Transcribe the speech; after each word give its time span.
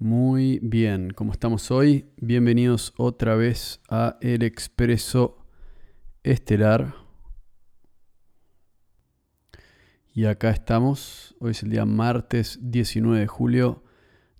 Muy 0.00 0.60
bien, 0.62 1.10
¿cómo 1.10 1.32
estamos 1.32 1.72
hoy? 1.72 2.06
Bienvenidos 2.18 2.94
otra 2.98 3.34
vez 3.34 3.80
a 3.88 4.16
El 4.20 4.44
Expreso 4.44 5.44
Estelar. 6.22 6.94
Y 10.14 10.26
acá 10.26 10.50
estamos, 10.50 11.34
hoy 11.40 11.50
es 11.50 11.64
el 11.64 11.70
día 11.70 11.84
martes 11.84 12.60
19 12.62 13.18
de 13.18 13.26
julio 13.26 13.82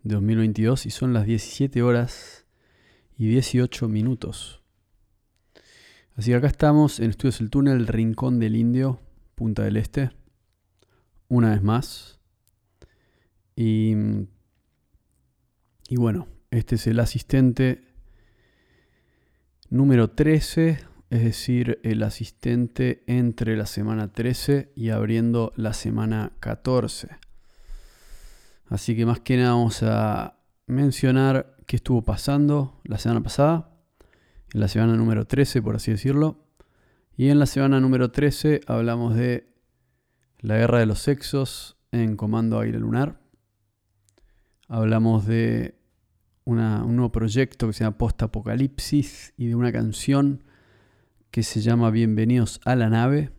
de 0.04 0.14
2022 0.14 0.86
y 0.86 0.90
son 0.90 1.12
las 1.12 1.26
17 1.26 1.82
horas 1.82 2.46
y 3.16 3.26
18 3.26 3.88
minutos. 3.88 4.62
Así 6.14 6.30
que 6.30 6.36
acá 6.36 6.46
estamos 6.46 7.00
en 7.00 7.10
Estudios 7.10 7.40
El 7.40 7.50
Túnel, 7.50 7.88
Rincón 7.88 8.38
del 8.38 8.54
Indio, 8.54 9.00
Punta 9.34 9.64
del 9.64 9.76
Este, 9.76 10.12
una 11.26 11.50
vez 11.50 11.64
más. 11.64 12.20
Y 13.56 13.96
y 15.88 15.96
bueno, 15.96 16.28
este 16.50 16.74
es 16.74 16.86
el 16.86 17.00
asistente 17.00 17.82
número 19.70 20.10
13, 20.10 20.78
es 21.08 21.24
decir, 21.24 21.80
el 21.82 22.02
asistente 22.02 23.02
entre 23.06 23.56
la 23.56 23.64
semana 23.64 24.12
13 24.12 24.70
y 24.76 24.90
abriendo 24.90 25.54
la 25.56 25.72
semana 25.72 26.32
14. 26.40 27.08
Así 28.66 28.94
que 28.94 29.06
más 29.06 29.20
que 29.20 29.38
nada 29.38 29.52
vamos 29.52 29.82
a 29.82 30.38
mencionar 30.66 31.56
qué 31.66 31.76
estuvo 31.76 32.02
pasando 32.02 32.82
la 32.84 32.98
semana 32.98 33.22
pasada, 33.22 33.70
en 34.52 34.60
la 34.60 34.68
semana 34.68 34.94
número 34.94 35.26
13 35.26 35.62
por 35.62 35.76
así 35.76 35.90
decirlo. 35.90 36.44
Y 37.16 37.30
en 37.30 37.38
la 37.38 37.46
semana 37.46 37.80
número 37.80 38.10
13 38.10 38.60
hablamos 38.66 39.16
de 39.16 39.54
la 40.40 40.58
guerra 40.58 40.80
de 40.80 40.86
los 40.86 40.98
sexos 40.98 41.78
en 41.92 42.16
Comando 42.18 42.60
Aire 42.60 42.78
Lunar. 42.78 43.18
Hablamos 44.68 45.26
de 45.26 45.77
un 46.48 46.96
nuevo 46.96 47.12
proyecto 47.12 47.66
que 47.66 47.74
se 47.74 47.84
llama 47.84 47.98
Post 47.98 48.22
Apocalipsis 48.22 49.34
y 49.36 49.48
de 49.48 49.54
una 49.54 49.70
canción 49.70 50.44
que 51.30 51.42
se 51.42 51.60
llama 51.60 51.90
Bienvenidos 51.90 52.62
a 52.64 52.74
la 52.74 52.88
nave 52.88 53.30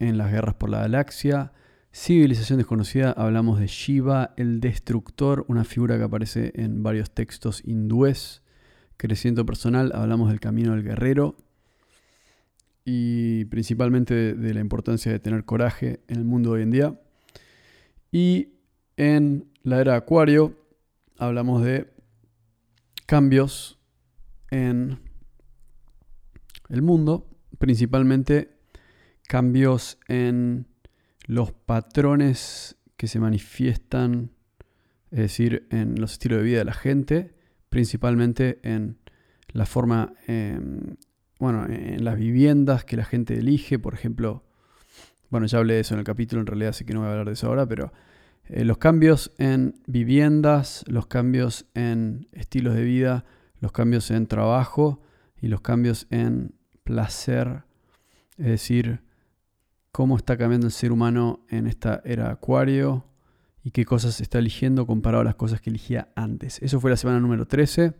en 0.00 0.18
las 0.18 0.32
guerras 0.32 0.56
por 0.56 0.68
la 0.68 0.80
galaxia. 0.80 1.52
Civilización 1.92 2.58
desconocida, 2.58 3.12
hablamos 3.12 3.60
de 3.60 3.68
Shiva, 3.68 4.34
el 4.36 4.58
destructor, 4.58 5.44
una 5.46 5.62
figura 5.62 5.96
que 5.96 6.02
aparece 6.02 6.52
en 6.56 6.82
varios 6.82 7.12
textos 7.12 7.62
hindúes. 7.64 8.42
Crecimiento 8.96 9.46
personal, 9.46 9.92
hablamos 9.94 10.28
del 10.30 10.40
camino 10.40 10.72
del 10.72 10.82
guerrero 10.82 11.36
y 12.84 13.44
principalmente 13.44 14.14
de, 14.14 14.34
de 14.34 14.54
la 14.54 14.60
importancia 14.60 15.12
de 15.12 15.20
tener 15.20 15.44
coraje 15.44 16.00
en 16.08 16.16
el 16.16 16.24
mundo 16.24 16.50
de 16.50 16.56
hoy 16.56 16.62
en 16.62 16.70
día. 16.72 17.00
Y 18.10 18.54
en 18.96 19.52
la 19.62 19.80
era 19.80 19.94
Acuario 19.94 20.56
hablamos 21.16 21.62
de 21.62 21.97
cambios 23.08 23.78
en 24.50 25.00
el 26.68 26.82
mundo, 26.82 27.26
principalmente 27.58 28.50
cambios 29.26 29.98
en 30.08 30.66
los 31.24 31.52
patrones 31.52 32.76
que 32.98 33.06
se 33.06 33.18
manifiestan, 33.18 34.32
es 35.10 35.20
decir, 35.20 35.66
en 35.70 35.98
los 35.98 36.12
estilos 36.12 36.40
de 36.40 36.44
vida 36.44 36.58
de 36.58 36.66
la 36.66 36.74
gente, 36.74 37.34
principalmente 37.70 38.60
en 38.62 38.98
la 39.52 39.64
forma, 39.64 40.12
em, 40.26 40.96
bueno, 41.38 41.64
en 41.64 42.04
las 42.04 42.18
viviendas 42.18 42.84
que 42.84 42.98
la 42.98 43.06
gente 43.06 43.38
elige, 43.38 43.78
por 43.78 43.94
ejemplo, 43.94 44.44
bueno, 45.30 45.46
ya 45.46 45.60
hablé 45.60 45.74
de 45.74 45.80
eso 45.80 45.94
en 45.94 46.00
el 46.00 46.04
capítulo, 46.04 46.42
en 46.42 46.46
realidad 46.46 46.70
así 46.70 46.84
que 46.84 46.92
no 46.92 47.00
voy 47.00 47.08
a 47.08 47.12
hablar 47.12 47.28
de 47.28 47.32
eso 47.32 47.46
ahora, 47.46 47.66
pero 47.66 47.90
eh, 48.48 48.64
los 48.64 48.78
cambios 48.78 49.32
en 49.38 49.74
viviendas, 49.86 50.84
los 50.88 51.06
cambios 51.06 51.66
en 51.74 52.26
estilos 52.32 52.74
de 52.74 52.82
vida, 52.82 53.24
los 53.60 53.72
cambios 53.72 54.10
en 54.10 54.26
trabajo 54.26 55.02
y 55.40 55.48
los 55.48 55.60
cambios 55.60 56.06
en 56.10 56.54
placer, 56.82 57.64
es 58.38 58.46
decir, 58.46 59.02
cómo 59.92 60.16
está 60.16 60.36
cambiando 60.36 60.66
el 60.66 60.72
ser 60.72 60.92
humano 60.92 61.44
en 61.48 61.66
esta 61.66 62.00
era 62.04 62.30
acuario 62.30 63.04
y 63.62 63.70
qué 63.70 63.84
cosas 63.84 64.20
está 64.20 64.38
eligiendo 64.38 64.86
comparado 64.86 65.20
a 65.20 65.24
las 65.24 65.34
cosas 65.34 65.60
que 65.60 65.70
elegía 65.70 66.08
antes. 66.16 66.62
Eso 66.62 66.80
fue 66.80 66.90
la 66.90 66.96
semana 66.96 67.20
número 67.20 67.46
13. 67.46 67.94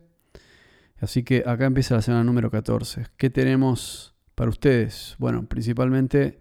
Así 1.01 1.23
que 1.23 1.45
acá 1.47 1.67
empieza 1.67 1.95
la 1.95 2.03
semana 2.03 2.25
número 2.25 2.51
14. 2.51 3.07
¿Qué 3.17 3.31
tenemos 3.31 4.15
para 4.35 4.49
ustedes? 4.49 5.15
Bueno, 5.19 5.47
principalmente 5.47 6.41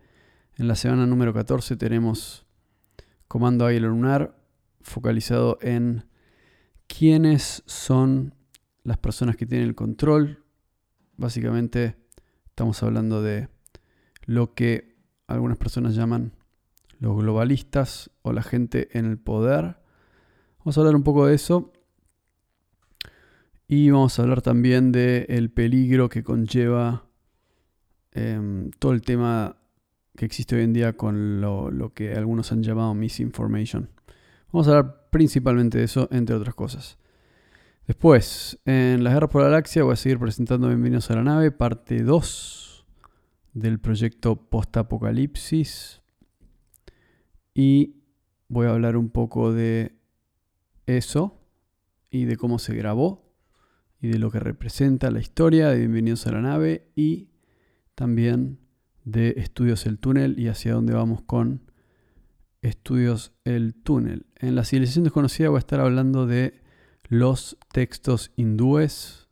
en 0.56 0.68
la 0.68 0.76
semana 0.76 1.06
número 1.06 1.34
14 1.34 1.76
tenemos 1.76 2.47
Comando 3.28 3.66
Águila 3.66 3.88
Lunar, 3.88 4.38
focalizado 4.82 5.58
en 5.62 6.06
quiénes 6.88 7.64
son 7.66 8.34
las 8.84 8.98
personas 8.98 9.36
que 9.36 9.46
tienen 9.46 9.68
el 9.68 9.76
control. 9.76 10.46
Básicamente 11.18 11.98
estamos 12.46 12.82
hablando 12.84 13.22
de 13.22 13.50
lo 14.26 14.54
que 14.54 14.96
algunas 15.28 15.58
personas 15.58 15.96
llaman 15.96 16.34
los 17.00 17.18
globalistas 17.18 18.10
o 18.22 18.32
la 18.32 18.44
gente 18.44 18.98
en 18.98 19.06
el 19.06 19.18
poder. 19.18 19.78
Vamos 20.60 20.78
a 20.78 20.82
hablar 20.82 20.96
un 20.96 21.04
poco 21.04 21.28
de 21.28 21.36
eso. 21.36 21.74
Y 23.68 23.90
vamos 23.90 24.18
a 24.18 24.22
hablar 24.22 24.42
también 24.42 24.94
del 24.94 25.52
peligro 25.52 26.08
que 26.08 26.24
conlleva 26.24 27.06
em, 28.14 28.72
todo 28.80 28.94
el 28.94 29.02
tema 29.02 29.58
que 30.18 30.26
existe 30.26 30.56
hoy 30.56 30.64
en 30.64 30.74
día 30.74 30.98
con 30.98 31.42
lo, 31.42 31.94
que 31.94 32.16
algunos 32.16 32.52
han 32.52 32.64
llamado 32.64 32.96
misinformation. 32.96 33.92
Vamos 34.52 34.68
a 34.68 34.72
hablar 34.72 35.10
principalmente 35.12 35.78
de 35.78 35.84
eso, 35.84 36.10
entre 36.12 36.36
otras 36.36 36.56
cosas. 36.56 36.98
Después, 37.86 38.60
en 38.66 39.04
las 39.04 39.14
guerras 39.14 39.30
por 39.30 39.44
la 39.44 39.50
galaxia 39.50 39.84
voy 39.84 39.94
a 39.94 39.96
seguir 39.96 40.18
presentando 40.18 40.70
Bienvenidos 40.70 41.12
a 41.12 41.16
la 41.16 41.24
nave, 41.24 41.52
parte 41.52 42.02
2 42.02 42.86
del 43.54 43.80
proyecto 43.80 44.36
Post-Apocalipsis. 44.50 46.02
Y 47.54 48.02
voy 48.48 48.66
a 48.66 48.72
hablar 48.72 48.98
un 48.98 49.10
poco 49.10 49.54
de 49.54 50.00
eso 50.88 51.40
y 52.10 52.26
de 52.26 52.38
cómo 52.38 52.58
se 52.58 52.74
grabó 52.74 53.36
y 54.02 54.08
de 54.08 54.18
lo 54.18 54.32
que 54.32 54.40
representa 54.40 55.12
la 55.12 55.20
historia 55.20 55.70
de 55.70 55.78
Bienvenidos 55.78 56.26
a 56.26 56.32
la 56.32 56.42
nave 56.42 56.88
y 56.96 57.30
también 57.94 58.67
de 59.08 59.36
Estudios 59.38 59.86
El 59.86 60.00
Túnel 60.00 60.38
y 60.38 60.50
hacia 60.50 60.74
dónde 60.74 60.94
vamos 60.94 61.22
con 61.22 61.72
Estudios 62.62 63.32
El 63.46 63.74
Túnel. 63.74 64.26
En 64.36 64.54
la 64.56 64.66
civilización 64.66 65.06
desconocida 65.06 65.48
voy 65.48 65.56
a 65.56 65.60
estar 65.60 65.80
hablando 65.80 66.28
de 66.28 66.62
los 67.06 67.58
textos 67.72 68.34
hindúes 68.36 69.30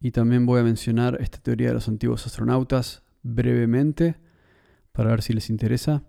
y 0.00 0.12
también 0.12 0.46
voy 0.46 0.60
a 0.60 0.64
mencionar 0.64 1.18
esta 1.20 1.38
teoría 1.38 1.68
de 1.68 1.74
los 1.74 1.88
antiguos 1.88 2.26
astronautas 2.26 3.02
brevemente 3.22 4.16
para 4.92 5.10
ver 5.10 5.20
si 5.20 5.34
les 5.34 5.50
interesa. 5.50 6.04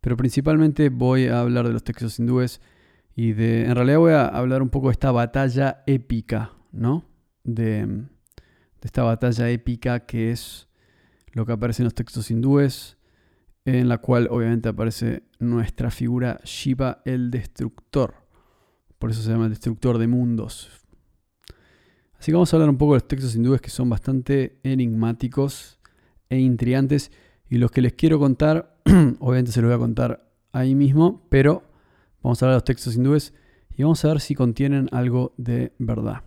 Pero 0.00 0.16
principalmente 0.16 0.90
voy 0.90 1.26
a 1.26 1.40
hablar 1.40 1.66
de 1.66 1.72
los 1.72 1.82
textos 1.82 2.20
hindúes 2.20 2.60
y 3.16 3.32
de... 3.32 3.64
En 3.64 3.74
realidad 3.74 3.98
voy 3.98 4.12
a 4.12 4.26
hablar 4.26 4.62
un 4.62 4.70
poco 4.70 4.86
de 4.86 4.92
esta 4.92 5.10
batalla 5.10 5.82
épica, 5.88 6.52
¿no? 6.70 7.04
De, 7.42 7.84
de 7.84 8.06
esta 8.84 9.02
batalla 9.02 9.50
épica 9.50 10.06
que 10.06 10.30
es 10.30 10.67
lo 11.38 11.46
que 11.46 11.52
aparece 11.52 11.82
en 11.82 11.84
los 11.84 11.94
textos 11.94 12.32
hindúes, 12.32 12.98
en 13.64 13.88
la 13.88 13.98
cual 13.98 14.26
obviamente 14.28 14.68
aparece 14.68 15.22
nuestra 15.38 15.88
figura 15.88 16.40
Shiva 16.42 17.00
el 17.04 17.30
Destructor. 17.30 18.16
Por 18.98 19.12
eso 19.12 19.22
se 19.22 19.30
llama 19.30 19.44
el 19.44 19.50
Destructor 19.50 19.98
de 19.98 20.08
Mundos. 20.08 20.68
Así 22.18 22.32
que 22.32 22.34
vamos 22.34 22.52
a 22.52 22.56
hablar 22.56 22.68
un 22.68 22.76
poco 22.76 22.94
de 22.94 22.96
los 22.96 23.06
textos 23.06 23.36
hindúes 23.36 23.60
que 23.60 23.70
son 23.70 23.88
bastante 23.88 24.58
enigmáticos 24.64 25.78
e 26.28 26.40
intrigantes. 26.40 27.12
Y 27.48 27.58
los 27.58 27.70
que 27.70 27.82
les 27.82 27.92
quiero 27.92 28.18
contar, 28.18 28.76
obviamente 29.20 29.52
se 29.52 29.62
los 29.62 29.68
voy 29.68 29.76
a 29.76 29.78
contar 29.78 30.28
ahí 30.50 30.74
mismo, 30.74 31.24
pero 31.28 31.62
vamos 32.20 32.42
a 32.42 32.46
hablar 32.46 32.54
de 32.54 32.62
los 32.62 32.64
textos 32.64 32.96
hindúes 32.96 33.32
y 33.76 33.84
vamos 33.84 34.04
a 34.04 34.08
ver 34.08 34.20
si 34.20 34.34
contienen 34.34 34.88
algo 34.90 35.34
de 35.36 35.72
verdad. 35.78 36.24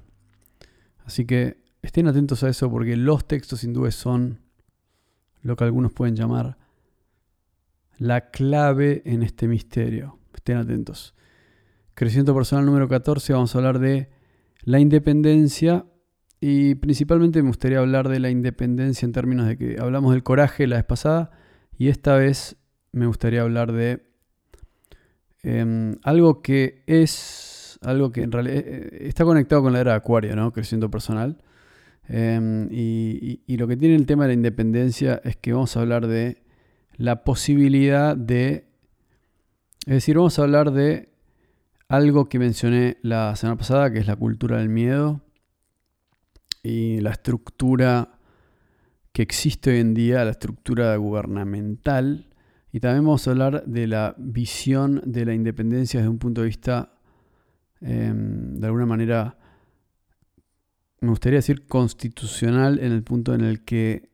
Así 1.04 1.26
que 1.26 1.62
estén 1.82 2.08
atentos 2.08 2.44
a 2.44 2.50
eso 2.50 2.72
porque 2.72 2.96
los 2.96 3.28
textos 3.28 3.66
hindúes 3.66 3.94
son 3.94 4.40
lo 5.42 5.56
que 5.56 5.64
algunos 5.64 5.92
pueden 5.94 6.16
llamar 6.16 6.58
la 7.98 8.32
clave 8.32 9.04
en 9.06 9.22
este 9.22 9.48
misterio. 9.48 10.18
Estén 10.34 10.58
atentos. 10.58 11.14
Crecimiento 11.94 12.34
personal 12.34 12.66
número 12.66 12.88
14, 12.88 13.34
vamos 13.34 13.54
a 13.54 13.60
hablar 13.60 13.78
de 13.78 14.10
la 14.64 14.80
independencia 14.80 15.86
y 16.40 16.76
principalmente 16.76 17.44
me 17.44 17.50
gustaría 17.50 17.78
hablar 17.78 18.10
de 18.10 18.20
la 18.20 18.32
independencia 18.32 19.06
en 19.06 19.12
términos 19.12 19.48
de 19.48 19.58
que 19.58 19.78
hablamos 19.80 20.14
del 20.14 20.24
coraje 20.24 20.66
la 20.66 20.78
vez 20.78 20.86
pasada 20.86 21.30
y 21.78 21.90
esta 21.90 22.16
vez 22.16 22.58
me 22.92 23.06
gustaría 23.06 23.42
hablar 23.42 23.72
de 23.72 24.02
em, 25.44 25.98
algo 26.02 26.42
que 26.42 26.84
es 26.88 27.78
algo 27.84 28.12
que 28.12 28.24
en 28.24 28.32
realidad 28.32 28.58
eh, 28.58 29.08
está 29.08 29.26
conectado 29.26 29.62
con 29.62 29.74
la 29.74 29.82
era 29.82 29.92
de 29.92 29.98
Acuario, 29.98 30.36
¿no? 30.36 30.52
Crecimiento 30.52 30.90
personal. 30.90 31.38
Em, 32.14 32.68
y, 32.72 33.40
lo 33.56 33.70
que 33.70 33.78
tiene 33.78 33.96
el 33.96 34.06
tema 34.06 34.26
de 34.26 34.30
la 34.30 34.34
independencia 34.34 35.22
es 35.24 35.38
que 35.38 35.54
vamos 35.54 35.78
a 35.78 35.80
hablar 35.80 36.08
de 36.08 36.44
la 36.98 37.24
posibilidad 37.24 38.18
de, 38.18 38.68
es 39.86 39.94
decir, 39.94 40.18
vamos 40.18 40.38
a 40.38 40.42
hablar 40.42 40.72
de 40.72 41.08
algo 41.88 42.28
que 42.28 42.38
mencioné 42.38 42.98
la 43.02 43.34
semana 43.38 43.58
pasada, 43.58 43.94
que 43.94 44.00
es 44.00 44.08
la 44.08 44.18
cultura 44.18 44.58
del 44.58 44.68
miedo 44.68 45.22
y 46.62 47.00
la 47.00 47.12
estructura 47.12 48.20
que 49.14 49.22
existe 49.22 49.72
hoy 49.72 49.80
en 49.80 49.94
día, 49.94 50.26
la 50.26 50.32
estructura 50.32 50.94
gubernamental. 50.98 52.28
Y 52.74 52.82
también 52.82 53.06
vamos 53.06 53.26
a 53.26 53.32
hablar 53.32 53.64
de 53.66 53.88
la 53.88 54.16
visión 54.18 55.02
de 55.06 55.24
la 55.24 55.34
independencia 55.34 56.02
desde 56.02 56.10
un 56.10 56.20
punto 56.20 56.42
de 56.42 56.48
vista, 56.48 56.92
em, 57.80 58.56
de 58.60 58.68
alguna 58.68 58.86
manera, 58.86 59.38
me 61.02 61.10
gustaría 61.10 61.40
decir 61.40 61.66
constitucional, 61.66 62.80
en 62.80 62.92
el 62.92 63.04
punto 63.04 63.34
en 63.34 63.42
el 63.42 63.66
que 63.66 64.10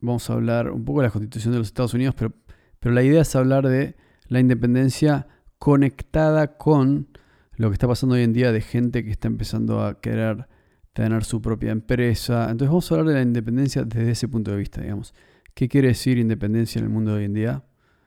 vamos 0.00 0.30
a 0.30 0.34
hablar 0.34 0.70
un 0.70 0.84
poco 0.84 1.00
de 1.00 1.08
la 1.08 1.12
constitución 1.12 1.52
de 1.52 1.58
los 1.58 1.68
Estados 1.68 1.94
Unidos, 1.94 2.14
pero, 2.16 2.32
pero 2.78 2.94
la 2.94 3.02
idea 3.02 3.22
es 3.22 3.34
hablar 3.36 3.68
de 3.68 3.96
la 4.28 4.40
independencia 4.40 5.26
conectada 5.58 6.56
con 6.56 7.08
lo 7.56 7.68
que 7.68 7.74
está 7.74 7.86
pasando 7.86 8.14
hoy 8.14 8.22
en 8.22 8.32
día 8.32 8.52
de 8.52 8.60
gente 8.60 9.04
que 9.04 9.10
está 9.10 9.28
empezando 9.28 9.84
a 9.84 10.00
querer 10.00 10.48
tener 10.92 11.24
su 11.24 11.42
propia 11.42 11.72
empresa. 11.72 12.44
Entonces 12.44 12.68
vamos 12.68 12.90
a 12.90 12.94
hablar 12.94 13.08
de 13.08 13.14
la 13.14 13.22
independencia 13.22 13.84
desde 13.84 14.10
ese 14.10 14.28
punto 14.28 14.50
de 14.50 14.56
vista, 14.56 14.80
digamos. 14.80 15.14
¿Qué 15.54 15.68
quiere 15.68 15.88
decir 15.88 16.18
independencia 16.18 16.78
en 16.78 16.86
el 16.86 16.90
mundo 16.90 17.12
de 17.12 17.18
hoy 17.18 17.24
en 17.24 17.34
día? 17.34 17.64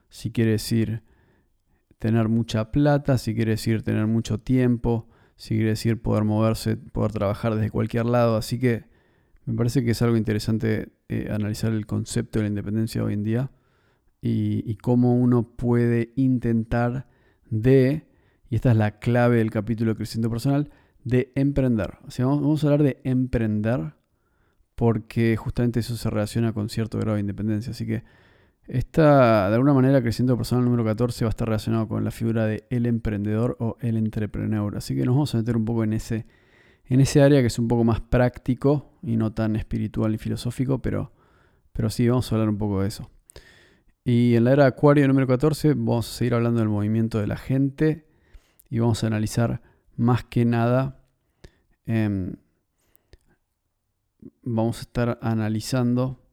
Si 0.09 0.31
quiere 0.31 0.51
decir 0.51 1.03
tener 1.99 2.27
mucha 2.27 2.71
plata, 2.71 3.17
si 3.17 3.35
quiere 3.35 3.51
decir 3.51 3.83
tener 3.83 4.07
mucho 4.07 4.39
tiempo, 4.39 5.07
si 5.35 5.55
quiere 5.55 5.71
decir 5.71 6.01
poder 6.01 6.23
moverse, 6.23 6.77
poder 6.77 7.11
trabajar 7.11 7.55
desde 7.55 7.69
cualquier 7.69 8.05
lado. 8.05 8.37
Así 8.37 8.59
que 8.59 8.85
me 9.45 9.55
parece 9.55 9.83
que 9.83 9.91
es 9.91 10.01
algo 10.01 10.17
interesante 10.17 10.89
eh, 11.09 11.27
analizar 11.31 11.71
el 11.71 11.85
concepto 11.85 12.39
de 12.39 12.43
la 12.43 12.49
independencia 12.49 13.03
hoy 13.03 13.13
en 13.13 13.23
día 13.23 13.51
y, 14.21 14.75
cómo 14.77 15.15
uno 15.15 15.55
puede 15.55 16.11
intentar 16.15 17.07
de, 17.51 18.07
y 18.49 18.55
esta 18.55 18.71
es 18.71 18.77
la 18.77 18.97
clave 18.97 19.37
del 19.37 19.51
capítulo 19.51 19.91
de 19.91 19.97
crecimiento 19.97 20.31
personal, 20.31 20.71
de 21.03 21.31
emprender. 21.35 21.99
O 22.07 22.11
sea, 22.11 22.25
vamos, 22.25 22.63
a 22.63 22.67
hablar 22.67 22.81
de 22.81 23.01
emprender 23.03 23.93
porque 24.73 25.37
justamente 25.37 25.81
eso 25.81 25.95
se 25.95 26.09
relaciona 26.09 26.53
con 26.53 26.69
cierto 26.69 26.97
grado 26.97 27.15
de 27.15 27.21
independencia. 27.21 27.71
Así 27.71 27.85
que 27.85 28.03
esta, 28.67 29.47
de 29.49 29.55
alguna 29.55 29.73
manera, 29.73 30.01
creciendo 30.01 30.35
personal 30.35 30.65
número 30.65 30.83
14 30.83 31.25
va 31.25 31.29
a 31.29 31.31
estar 31.31 31.47
relacionado 31.47 31.87
con 31.87 32.03
la 32.03 32.11
figura 32.11 32.45
de 32.45 32.65
el 32.71 32.87
emprendedor 32.87 33.55
o 33.59 33.77
el 33.79 33.95
entrepreneur. 33.95 34.75
Así 34.75 34.95
que 34.95 35.05
nos 35.05 35.13
vamos 35.13 35.35
a 35.35 35.37
meter 35.37 35.55
un 35.55 35.65
poco 35.65 35.83
en 35.83 35.93
ese, 35.93 36.25
en 36.85 36.99
ese 36.99 37.21
área 37.21 37.41
que 37.41 37.47
es 37.47 37.59
un 37.59 37.67
poco 37.67 37.83
más 37.83 38.01
práctico 38.01 38.97
y 39.03 39.17
no 39.17 39.33
tan 39.33 39.55
espiritual 39.55 40.15
y 40.15 40.17
filosófico, 40.17 40.81
pero, 40.81 41.13
pero 41.73 41.91
sí, 41.91 42.07
vamos 42.09 42.31
a 42.31 42.35
hablar 42.35 42.49
un 42.49 42.57
poco 42.57 42.81
de 42.81 42.87
eso. 42.87 43.11
Y 44.03 44.35
en 44.35 44.43
la 44.43 44.53
era 44.53 44.65
Acuario 44.65 45.07
número 45.07 45.27
14 45.27 45.73
vamos 45.75 46.09
a 46.09 46.17
seguir 46.17 46.33
hablando 46.33 46.59
del 46.59 46.69
movimiento 46.69 47.19
de 47.19 47.27
la 47.27 47.37
gente 47.37 48.07
y 48.69 48.79
vamos 48.79 49.03
a 49.03 49.07
analizar 49.07 49.61
más 49.95 50.23
que 50.23 50.43
nada, 50.43 51.03
em, 51.85 52.35
vamos 54.41 54.79
a 54.79 54.81
estar 54.81 55.19
analizando 55.21 56.24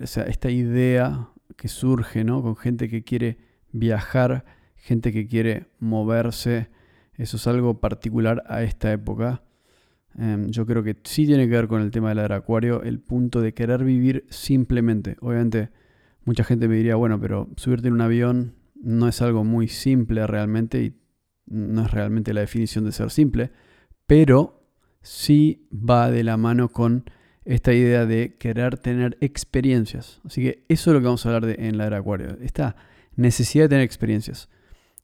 esta 0.00 0.50
idea 0.50 1.28
que 1.56 1.68
surge 1.68 2.24
¿no? 2.24 2.42
con 2.42 2.56
gente 2.56 2.88
que 2.88 3.02
quiere 3.02 3.38
viajar, 3.72 4.44
gente 4.76 5.12
que 5.12 5.26
quiere 5.26 5.66
moverse. 5.78 6.68
Eso 7.14 7.36
es 7.36 7.46
algo 7.46 7.80
particular 7.80 8.42
a 8.46 8.62
esta 8.62 8.92
época. 8.92 9.42
Em, 10.18 10.50
yo 10.50 10.66
creo 10.66 10.82
que 10.82 10.96
sí 11.04 11.26
tiene 11.26 11.44
que 11.44 11.54
ver 11.54 11.68
con 11.68 11.82
el 11.82 11.90
tema 11.90 12.14
del 12.14 12.32
acuario, 12.32 12.82
el 12.82 13.00
punto 13.00 13.40
de 13.40 13.54
querer 13.54 13.84
vivir 13.84 14.26
simplemente. 14.30 15.16
Obviamente, 15.20 15.70
mucha 16.24 16.44
gente 16.44 16.68
me 16.68 16.76
diría, 16.76 16.96
bueno, 16.96 17.20
pero 17.20 17.48
subirte 17.56 17.88
en 17.88 17.94
un 17.94 18.00
avión 18.00 18.54
no 18.74 19.08
es 19.08 19.20
algo 19.22 19.44
muy 19.44 19.68
simple 19.68 20.26
realmente 20.26 20.82
y 20.82 20.94
no 21.46 21.84
es 21.84 21.90
realmente 21.90 22.34
la 22.34 22.40
definición 22.40 22.84
de 22.84 22.92
ser 22.92 23.10
simple, 23.10 23.50
pero 24.06 24.68
sí 25.02 25.68
va 25.72 26.10
de 26.10 26.24
la 26.24 26.36
mano 26.36 26.70
con 26.70 27.04
esta 27.46 27.72
idea 27.72 28.04
de 28.06 28.36
querer 28.36 28.76
tener 28.76 29.16
experiencias. 29.20 30.20
Así 30.24 30.42
que 30.42 30.64
eso 30.68 30.90
es 30.90 30.94
lo 30.94 31.00
que 31.00 31.06
vamos 31.06 31.24
a 31.24 31.28
hablar 31.28 31.46
de 31.46 31.66
en 31.66 31.78
la 31.78 31.86
era 31.86 31.98
Acuario. 31.98 32.36
Esta 32.42 32.76
necesidad 33.14 33.64
de 33.64 33.68
tener 33.70 33.84
experiencias. 33.84 34.48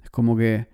Es 0.02 0.10
como 0.10 0.36
que 0.36 0.68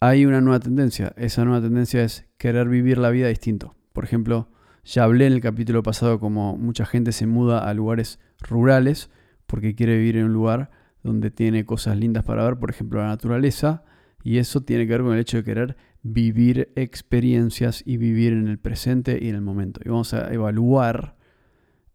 hay 0.00 0.24
una 0.24 0.40
nueva 0.40 0.60
tendencia. 0.60 1.12
Esa 1.16 1.44
nueva 1.44 1.60
tendencia 1.60 2.02
es 2.04 2.24
querer 2.38 2.68
vivir 2.68 2.98
la 2.98 3.10
vida 3.10 3.28
distinto. 3.28 3.74
Por 3.92 4.04
ejemplo, 4.04 4.48
ya 4.84 5.04
hablé 5.04 5.26
en 5.26 5.32
el 5.32 5.40
capítulo 5.40 5.82
pasado 5.82 6.20
como 6.20 6.56
mucha 6.56 6.86
gente 6.86 7.12
se 7.12 7.26
muda 7.26 7.68
a 7.68 7.74
lugares 7.74 8.20
rurales 8.40 9.10
porque 9.46 9.74
quiere 9.74 9.96
vivir 9.96 10.16
en 10.16 10.26
un 10.26 10.32
lugar 10.32 10.70
donde 11.02 11.30
tiene 11.30 11.64
cosas 11.64 11.96
lindas 11.96 12.24
para 12.24 12.44
ver, 12.44 12.58
por 12.58 12.70
ejemplo 12.70 13.00
la 13.00 13.08
naturaleza, 13.08 13.84
y 14.22 14.38
eso 14.38 14.62
tiene 14.62 14.86
que 14.86 14.92
ver 14.92 15.02
con 15.02 15.14
el 15.14 15.18
hecho 15.18 15.38
de 15.38 15.44
querer 15.44 15.76
vivir 16.02 16.72
experiencias 16.76 17.82
y 17.86 17.96
vivir 17.96 18.32
en 18.32 18.48
el 18.48 18.58
presente 18.58 19.18
y 19.20 19.28
en 19.28 19.36
el 19.36 19.40
momento. 19.40 19.80
Y 19.84 19.88
vamos 19.88 20.14
a 20.14 20.32
evaluar 20.32 21.16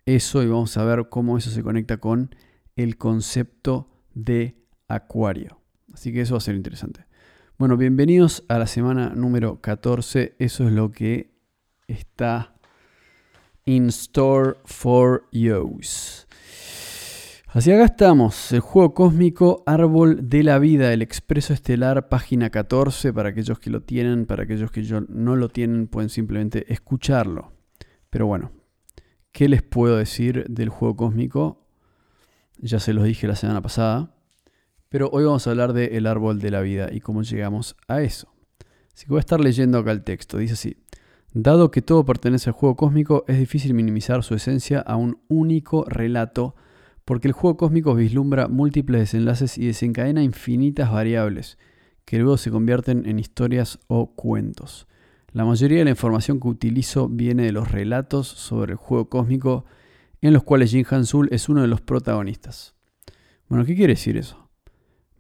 eso 0.06 0.42
y 0.44 0.48
vamos 0.48 0.78
a 0.78 0.86
ver 0.86 1.10
cómo 1.10 1.38
eso 1.38 1.50
se 1.50 1.64
conecta 1.64 1.98
con 1.98 2.34
el 2.76 2.98
concepto 2.98 3.90
de 4.14 4.56
acuario. 4.88 5.62
Así 5.94 6.14
que 6.14 6.22
eso 6.22 6.36
va 6.36 6.38
a 6.38 6.42
ser 6.42 6.56
interesante. 6.56 7.06
Bueno, 7.58 7.76
bienvenidos 7.76 8.44
a 8.48 8.60
la 8.60 8.68
semana 8.68 9.10
número 9.10 9.62
14. 9.62 10.36
Eso 10.40 10.68
es 10.68 10.74
lo 10.74 10.92
que 10.92 11.32
está 11.88 12.56
in 13.66 13.88
store 13.88 14.58
for 14.64 15.28
you. 15.32 15.80
Así 17.58 17.72
acá 17.72 17.86
estamos, 17.86 18.52
el 18.52 18.60
juego 18.60 18.94
cósmico 18.94 19.64
Árbol 19.66 20.30
de 20.30 20.44
la 20.44 20.60
Vida, 20.60 20.94
el 20.94 21.02
Expreso 21.02 21.54
Estelar, 21.54 22.08
página 22.08 22.52
14, 22.52 23.12
para 23.14 23.30
aquellos 23.30 23.58
que 23.58 23.72
lo 23.72 23.82
tienen, 23.82 24.28
para 24.28 24.44
aquellos 24.44 24.70
que 24.70 24.84
no 25.10 25.36
lo 25.36 25.50
tienen, 25.50 25.88
pueden 25.88 26.10
simplemente 26.10 26.72
escucharlo. 26.72 27.54
Pero 28.12 28.28
bueno, 28.28 28.52
¿qué 29.32 29.50
les 29.50 29.64
puedo 29.64 29.98
decir 29.98 30.46
del 30.50 30.70
juego 30.70 30.98
cósmico? 30.98 31.66
Ya 32.60 32.80
se 32.80 32.94
los 32.94 33.06
dije 33.06 33.26
la 33.26 33.36
semana 33.36 33.64
pasada, 33.64 34.16
pero 34.88 35.10
hoy 35.12 35.24
vamos 35.24 35.48
a 35.48 35.50
hablar 35.50 35.74
del 35.74 35.96
el 35.96 36.06
Árbol 36.06 36.38
de 36.38 36.52
la 36.52 36.62
Vida 36.62 36.90
y 36.92 37.00
cómo 37.00 37.24
llegamos 37.24 37.76
a 37.88 38.04
eso. 38.04 38.32
Así 38.94 39.08
que 39.08 39.10
voy 39.10 39.18
a 39.18 39.22
estar 39.22 39.40
leyendo 39.40 39.80
acá 39.80 39.94
el 39.94 40.04
texto, 40.04 40.38
dice 40.38 40.54
así. 40.54 40.78
Dado 41.34 41.72
que 41.72 41.82
todo 41.82 42.06
pertenece 42.06 42.52
al 42.52 42.54
juego 42.54 42.76
cósmico, 42.76 43.26
es 43.28 43.40
difícil 43.40 43.74
minimizar 43.74 44.24
su 44.24 44.36
esencia 44.36 44.80
a 44.80 44.96
un 44.96 45.24
único 45.28 45.86
relato 45.86 46.54
porque 47.08 47.30
el 47.30 47.34
juego 47.34 47.56
cósmico 47.56 47.96
vislumbra 47.96 48.50
múltiples 48.50 49.00
desenlaces 49.00 49.58
y 49.58 49.68
desencadena 49.68 50.24
infinitas 50.24 50.92
variables, 50.92 51.58
que 52.04 52.20
luego 52.20 52.36
se 52.36 52.52
convierten 52.52 53.06
en 53.06 53.18
historias 53.18 53.80
o 53.88 54.14
cuentos. 54.14 54.90
La 55.32 55.46
mayoría 55.46 55.78
de 55.78 55.84
la 55.86 55.92
información 55.92 56.42
que 56.42 56.50
utilizo 56.50 57.08
viene 57.08 57.44
de 57.44 57.54
los 57.54 57.72
relatos 57.72 58.28
sobre 58.28 58.74
el 58.74 58.78
juego 58.78 59.08
cósmico, 59.08 59.64
en 60.20 60.34
los 60.34 60.44
cuales 60.44 60.72
Jin 60.72 60.86
Hansul 60.90 61.30
es 61.32 61.48
uno 61.48 61.62
de 61.62 61.70
los 61.70 61.80
protagonistas. 61.80 62.76
Bueno, 63.48 63.64
¿qué 63.64 63.74
quiere 63.74 63.94
decir 63.94 64.18
eso? 64.18 64.50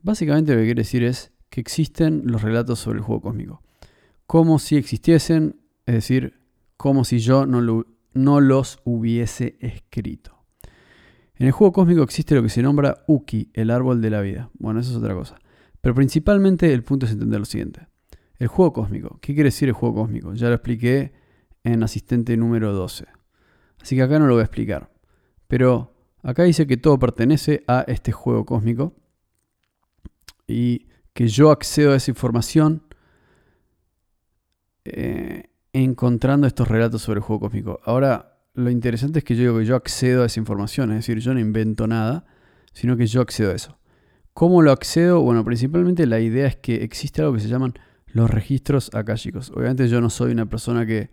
Básicamente 0.03 0.51
lo 0.51 0.57
que 0.57 0.65
quiere 0.65 0.81
decir 0.81 1.05
es 1.05 1.31
que 1.49 1.61
existen 1.61 2.23
los 2.25 2.41
relatos 2.41 2.79
sobre 2.79 2.97
el 2.97 3.05
juego 3.05 3.21
cósmico. 3.21 3.63
Como 4.25 4.59
si 4.59 4.75
existiesen, 4.75 5.61
es 5.85 5.95
decir, 5.95 6.37
como 6.75 7.05
si 7.05 7.19
yo 7.19 7.45
no, 7.45 7.85
no 8.11 8.41
los 8.41 8.79
hubiese 8.83 9.55
escrito. 9.61 10.36
En 11.39 11.45
el 11.45 11.51
juego 11.51 11.71
cósmico 11.71 12.01
existe 12.01 12.33
lo 12.33 12.41
que 12.41 12.49
se 12.49 12.63
nombra 12.63 13.03
Uki, 13.07 13.51
el 13.53 13.69
árbol 13.69 14.01
de 14.01 14.09
la 14.09 14.21
vida. 14.21 14.49
Bueno, 14.57 14.79
eso 14.79 14.91
es 14.91 14.97
otra 14.97 15.13
cosa. 15.13 15.39
Pero 15.81 15.93
principalmente 15.93 16.73
el 16.73 16.83
punto 16.83 17.05
es 17.05 17.11
entender 17.11 17.39
lo 17.39 17.45
siguiente. 17.45 17.87
El 18.39 18.47
juego 18.47 18.73
cósmico. 18.73 19.19
¿Qué 19.21 19.33
quiere 19.33 19.49
decir 19.49 19.67
el 19.67 19.73
juego 19.73 19.95
cósmico? 19.95 20.33
Ya 20.33 20.47
lo 20.47 20.55
expliqué 20.55 21.13
en 21.63 21.83
asistente 21.83 22.35
número 22.37 22.73
12. 22.73 23.05
Así 23.79 23.95
que 23.95 24.01
acá 24.01 24.17
no 24.17 24.25
lo 24.25 24.33
voy 24.33 24.41
a 24.41 24.45
explicar. 24.45 24.91
Pero 25.47 25.93
acá 26.23 26.43
dice 26.43 26.65
que 26.65 26.77
todo 26.77 26.97
pertenece 26.97 27.63
a 27.67 27.81
este 27.87 28.11
juego 28.11 28.45
cósmico 28.45 28.95
y 30.47 30.87
que 31.13 31.27
yo 31.27 31.51
accedo 31.51 31.93
a 31.93 31.95
esa 31.95 32.11
información 32.11 32.83
eh, 34.85 35.51
encontrando 35.73 36.47
estos 36.47 36.67
relatos 36.67 37.01
sobre 37.01 37.19
el 37.19 37.23
juego 37.23 37.41
cósmico. 37.41 37.79
Ahora, 37.83 38.36
lo 38.57 38.71
interesante 38.71 39.19
es 39.19 39.25
que 39.25 39.35
yo 39.35 39.41
digo 39.41 39.59
que 39.59 39.65
yo 39.65 39.75
accedo 39.75 40.23
a 40.23 40.25
esa 40.25 40.39
información, 40.39 40.89
es 40.89 40.97
decir, 40.97 41.19
yo 41.19 41.31
no 41.31 41.39
invento 41.39 41.85
nada, 41.85 42.25
sino 42.73 42.97
que 42.97 43.05
yo 43.05 43.21
accedo 43.21 43.51
a 43.51 43.55
eso. 43.55 43.77
¿Cómo 44.33 44.63
lo 44.63 44.71
accedo? 44.71 45.21
Bueno, 45.21 45.45
principalmente 45.45 46.07
la 46.07 46.19
idea 46.19 46.47
es 46.47 46.55
que 46.55 46.83
existe 46.83 47.21
algo 47.21 47.35
que 47.35 47.39
se 47.39 47.49
llaman 47.49 47.75
los 48.07 48.31
registros 48.31 48.89
akáshicos. 48.95 49.51
Obviamente 49.51 49.87
yo 49.89 50.01
no 50.01 50.09
soy 50.09 50.31
una 50.31 50.47
persona 50.47 50.87
que, 50.87 51.11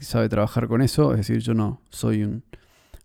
sabe 0.00 0.28
trabajar 0.28 0.68
con 0.68 0.82
eso, 0.82 1.12
es 1.12 1.26
decir, 1.26 1.38
yo 1.38 1.54
no 1.54 1.80
soy 1.88 2.22
un... 2.22 2.44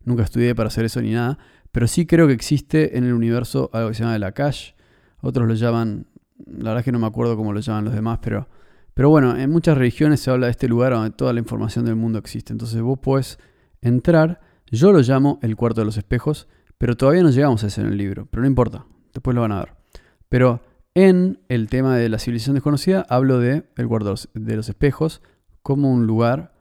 Nunca 0.03 0.23
estudié 0.23 0.53
para 0.53 0.67
hacer 0.67 0.83
eso 0.83 1.01
ni 1.01 1.11
nada, 1.11 1.39
pero 1.71 1.87
sí 1.87 2.05
creo 2.05 2.27
que 2.27 2.33
existe 2.33 2.97
en 2.97 3.05
el 3.05 3.13
universo 3.13 3.69
algo 3.71 3.89
que 3.89 3.95
se 3.95 4.03
llama 4.03 4.17
el 4.17 4.23
Akash. 4.23 4.73
Otros 5.21 5.47
lo 5.47 5.53
llaman, 5.53 6.05
la 6.45 6.71
verdad 6.71 6.79
es 6.79 6.85
que 6.85 6.91
no 6.91 6.99
me 6.99 7.07
acuerdo 7.07 7.37
cómo 7.37 7.53
lo 7.53 7.61
llaman 7.61 7.85
los 7.85 7.93
demás, 7.93 8.19
pero 8.21 8.49
pero 8.97 9.11
bueno, 9.11 9.37
en 9.37 9.51
muchas 9.51 9.77
religiones 9.77 10.21
se 10.21 10.31
habla 10.31 10.47
de 10.47 10.51
este 10.53 10.67
lugar 10.67 10.91
donde 10.91 11.11
toda 11.11 11.31
la 11.31 11.39
información 11.39 11.85
del 11.85 11.95
mundo 11.95 12.17
existe. 12.17 12.51
Entonces 12.51 12.81
vos 12.81 12.97
podés 12.97 13.37
entrar, 13.79 14.41
yo 14.71 14.91
lo 14.91 15.01
llamo 15.01 15.37
el 15.43 15.55
cuarto 15.55 15.81
de 15.81 15.85
los 15.85 15.97
espejos, 15.97 16.47
pero 16.79 16.97
todavía 16.97 17.21
no 17.21 17.29
llegamos 17.29 17.63
a 17.63 17.67
ese 17.67 17.81
en 17.81 17.87
el 17.89 17.97
libro, 17.97 18.27
pero 18.31 18.41
no 18.41 18.47
importa, 18.47 18.87
después 19.13 19.35
lo 19.35 19.41
van 19.41 19.51
a 19.51 19.59
ver. 19.59 19.75
Pero 20.29 20.63
En 20.95 21.41
el 21.47 21.69
tema 21.69 21.95
de 21.95 22.09
la 22.09 22.17
civilización 22.17 22.55
desconocida 22.55 23.05
hablo 23.07 23.37
de 23.37 23.69
el 23.75 23.85
guardo 23.85 24.15
de 24.33 24.55
los 24.55 24.67
espejos 24.67 25.21
como 25.61 25.93
un 25.93 26.07
lugar 26.07 26.55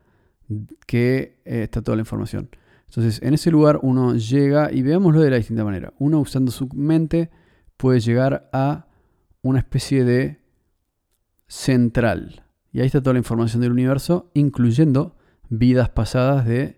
que 0.86 1.40
eh, 1.46 1.62
está 1.62 1.80
toda 1.80 1.96
la 1.96 2.02
información. 2.02 2.50
Entonces, 2.84 3.22
en 3.22 3.32
ese 3.32 3.50
lugar 3.50 3.80
uno 3.80 4.14
llega 4.14 4.70
y 4.70 4.82
veámoslo 4.82 5.22
de 5.22 5.30
la 5.30 5.36
distinta 5.38 5.64
manera. 5.64 5.94
Uno 5.98 6.20
usando 6.20 6.52
su 6.52 6.68
mente 6.74 7.30
puede 7.78 8.00
llegar 8.00 8.50
a 8.52 8.88
una 9.40 9.60
especie 9.60 10.04
de 10.04 10.45
central. 11.46 12.44
Y 12.72 12.80
ahí 12.80 12.86
está 12.86 13.00
toda 13.00 13.14
la 13.14 13.20
información 13.20 13.62
del 13.62 13.72
universo, 13.72 14.30
incluyendo 14.34 15.16
vidas 15.48 15.88
pasadas 15.88 16.44
de... 16.46 16.76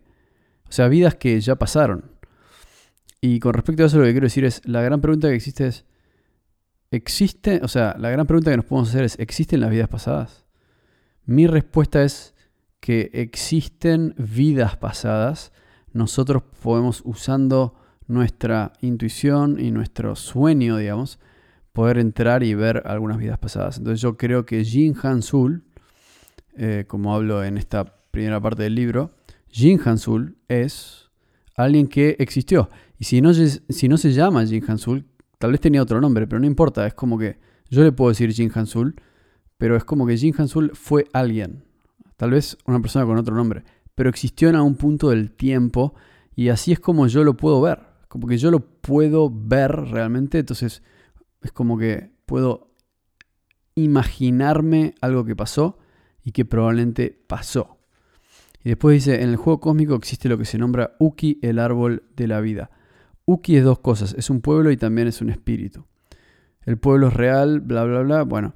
O 0.69 0.73
sea, 0.73 0.89
vidas 0.89 1.15
que 1.15 1.41
ya 1.41 1.57
pasaron. 1.57 2.13
Y 3.21 3.41
con 3.41 3.55
respecto 3.55 3.83
a 3.83 3.87
eso 3.87 3.99
lo 3.99 4.05
que 4.05 4.13
quiero 4.13 4.27
decir 4.27 4.45
es, 4.45 4.61
la 4.65 4.83
gran 4.83 5.01
pregunta 5.01 5.29
que 5.29 5.35
existe 5.35 5.67
es, 5.67 5.85
¿existe? 6.91 7.61
O 7.63 7.69
sea, 7.69 7.97
la 7.99 8.11
gran 8.11 8.27
pregunta 8.27 8.51
que 8.51 8.57
nos 8.57 8.67
podemos 8.67 8.91
hacer 8.91 9.05
es, 9.05 9.19
¿existen 9.19 9.61
las 9.61 9.71
vidas 9.71 9.89
pasadas? 9.89 10.45
Mi 11.25 11.47
respuesta 11.47 12.03
es 12.05 12.35
que 12.81 13.11
existen 13.13 14.15
vidas 14.19 14.77
pasadas. 14.77 15.53
Nosotros 15.93 16.43
podemos, 16.63 17.03
usando 17.05 17.75
nuestra 18.07 18.73
intuición 18.81 19.59
y 19.59 19.71
nuestro 19.71 20.17
sueño, 20.17 20.77
digamos, 20.77 21.19
poder 21.78 21.99
entrar 21.99 22.42
y 22.42 22.54
ver 22.54 22.82
algunas 22.87 23.18
vidas 23.18 23.38
pasadas. 23.38 23.78
Entonces 23.78 24.00
yo 24.00 24.16
creo 24.16 24.44
que 24.44 24.64
Jin 24.64 24.97
Hansul, 25.00 25.62
eh, 26.56 26.87
como 26.88 27.14
hablo 27.14 27.44
en 27.44 27.56
esta 27.56 27.85
primera 28.11 28.40
parte 28.40 28.64
del 28.64 28.75
libro, 28.75 29.12
Jin 29.49 29.80
Hansul 29.85 30.38
es 30.49 31.08
alguien 31.54 31.87
que 31.87 32.16
existió. 32.18 32.68
Y 32.99 33.04
si 33.04 33.20
no, 33.20 33.32
si 33.32 33.88
no 33.88 33.97
se 33.97 34.12
llama 34.12 34.44
Jin 34.44 34.64
Hansul, 34.66 35.04
tal 35.38 35.52
vez 35.52 35.61
tenía 35.61 35.80
otro 35.80 36.00
nombre, 36.00 36.26
pero 36.26 36.40
no 36.40 36.49
importa. 36.49 36.85
Es 36.85 36.94
como 36.94 37.16
que 37.16 37.38
yo 37.70 37.85
le 37.85 37.92
puedo 37.92 38.08
decir 38.08 38.32
Jin 38.32 38.50
Hansul, 38.52 38.97
pero 39.56 39.76
es 39.76 39.85
como 39.85 40.04
que 40.04 40.16
Jin 40.16 40.35
Hansul 40.37 40.73
fue 40.75 41.06
alguien. 41.12 41.62
Tal 42.16 42.32
vez 42.32 42.58
una 42.66 42.80
persona 42.80 43.06
con 43.06 43.18
otro 43.18 43.37
nombre, 43.37 43.62
pero 43.94 44.11
existió 44.11 44.49
en 44.49 44.56
algún 44.56 44.75
punto 44.75 45.11
del 45.11 45.30
tiempo 45.30 45.94
y 46.35 46.49
así 46.49 46.73
es 46.73 46.80
como 46.80 47.06
yo 47.06 47.23
lo 47.23 47.37
puedo 47.37 47.61
ver. 47.61 47.78
Como 48.08 48.26
que 48.26 48.37
yo 48.37 48.50
lo 48.50 48.58
puedo 48.58 49.30
ver 49.32 49.70
realmente, 49.70 50.40
entonces 50.40 50.82
es 51.49 51.52
como 51.52 51.78
que 51.78 52.11
puedo 52.26 52.75
imaginarme 53.75 54.95
algo 55.00 55.25
que 55.25 55.35
pasó 55.35 55.78
y 56.23 56.33
que 56.33 56.45
probablemente 56.45 57.19
pasó. 57.26 57.78
Y 58.62 58.71
después 58.71 58.95
dice, 58.95 59.23
en 59.23 59.31
el 59.31 59.37
juego 59.37 59.61
cósmico 59.61 59.95
existe 59.95 60.28
lo 60.28 60.37
que 60.37 60.45
se 60.45 60.59
nombra 60.59 60.95
Uki, 60.99 61.38
el 61.43 61.59
árbol 61.59 62.02
de 62.17 62.26
la 62.26 62.40
vida. 62.40 62.71
Uki 63.25 63.57
es 63.57 63.64
dos 63.64 63.78
cosas, 63.78 64.14
es 64.19 64.31
un 64.31 64.40
pueblo 64.40 64.71
y 64.71 64.76
también 64.76 65.09
es 65.09 65.23
un 65.23 65.31
espíritu. 65.31 65.87
El 66.62 66.76
pueblo 66.76 67.09
es 67.09 67.14
real, 67.14 67.61
bla, 67.61 67.85
bla, 67.85 68.02
bla. 68.02 68.23
Bueno, 68.25 68.55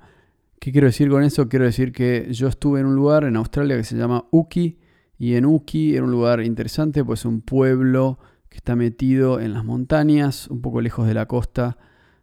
¿qué 0.61 0.71
quiero 0.71 0.89
decir 0.89 1.09
con 1.09 1.23
eso? 1.23 1.49
Quiero 1.49 1.65
decir 1.65 1.93
que 1.93 2.29
yo 2.31 2.49
estuve 2.49 2.81
en 2.81 2.87
un 2.87 2.95
lugar 2.95 3.25
en 3.25 3.37
Australia 3.37 3.77
que 3.77 3.85
se 3.85 3.97
llama 3.97 4.27
Uki 4.31 4.79
y 5.19 5.37
en 5.37 5.47
Uki 5.47 5.95
era 5.95 6.05
un 6.05 6.11
lugar 6.11 6.43
interesante, 6.43 7.03
pues 7.05 7.25
un 7.25 7.41
pueblo 7.41 8.19
que 8.51 8.59
está 8.59 8.77
metido 8.77 9.41
en 9.41 9.55
las 9.55 9.65
montañas, 9.65 10.49
un 10.49 10.61
poco 10.61 10.83
lejos 10.83 11.07
de 11.07 11.15
la 11.15 11.27
costa 11.27 11.79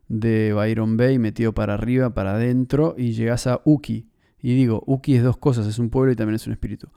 de 0.10 0.54
Byron 0.54 0.98
Bay, 0.98 1.20
metido 1.20 1.54
para 1.54 1.76
arriba, 1.76 2.14
para 2.14 2.34
adentro, 2.34 2.96
y 2.98 3.14
llegas 3.14 3.48
a 3.48 3.62
Uki. 3.64 4.10
Y 4.42 4.56
digo, 4.56 4.84
Uki 4.86 5.16
es 5.16 5.24
dos 5.24 5.38
cosas, 5.38 5.68
es 5.68 5.80
un 5.80 5.90
pueblo 5.90 6.12
y 6.12 6.16
también 6.16 6.36
es 6.36 6.48
un 6.48 6.54
espíritu. 6.54 6.90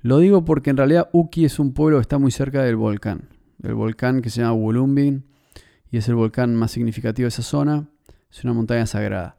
Lo 0.00 0.18
digo 0.18 0.44
porque 0.44 0.70
en 0.70 0.76
realidad 0.76 1.08
Uki 1.12 1.44
es 1.44 1.58
un 1.58 1.72
pueblo 1.72 1.98
que 1.98 2.02
está 2.02 2.18
muy 2.18 2.30
cerca 2.30 2.62
del 2.62 2.76
volcán. 2.76 3.28
El 3.62 3.74
volcán 3.74 4.22
que 4.22 4.30
se 4.30 4.40
llama 4.40 4.52
Wulumbin 4.52 5.24
y 5.90 5.96
es 5.96 6.08
el 6.08 6.14
volcán 6.14 6.54
más 6.54 6.72
significativo 6.72 7.24
de 7.24 7.28
esa 7.28 7.42
zona. 7.42 7.88
Es 8.30 8.44
una 8.44 8.52
montaña 8.52 8.86
sagrada. 8.86 9.38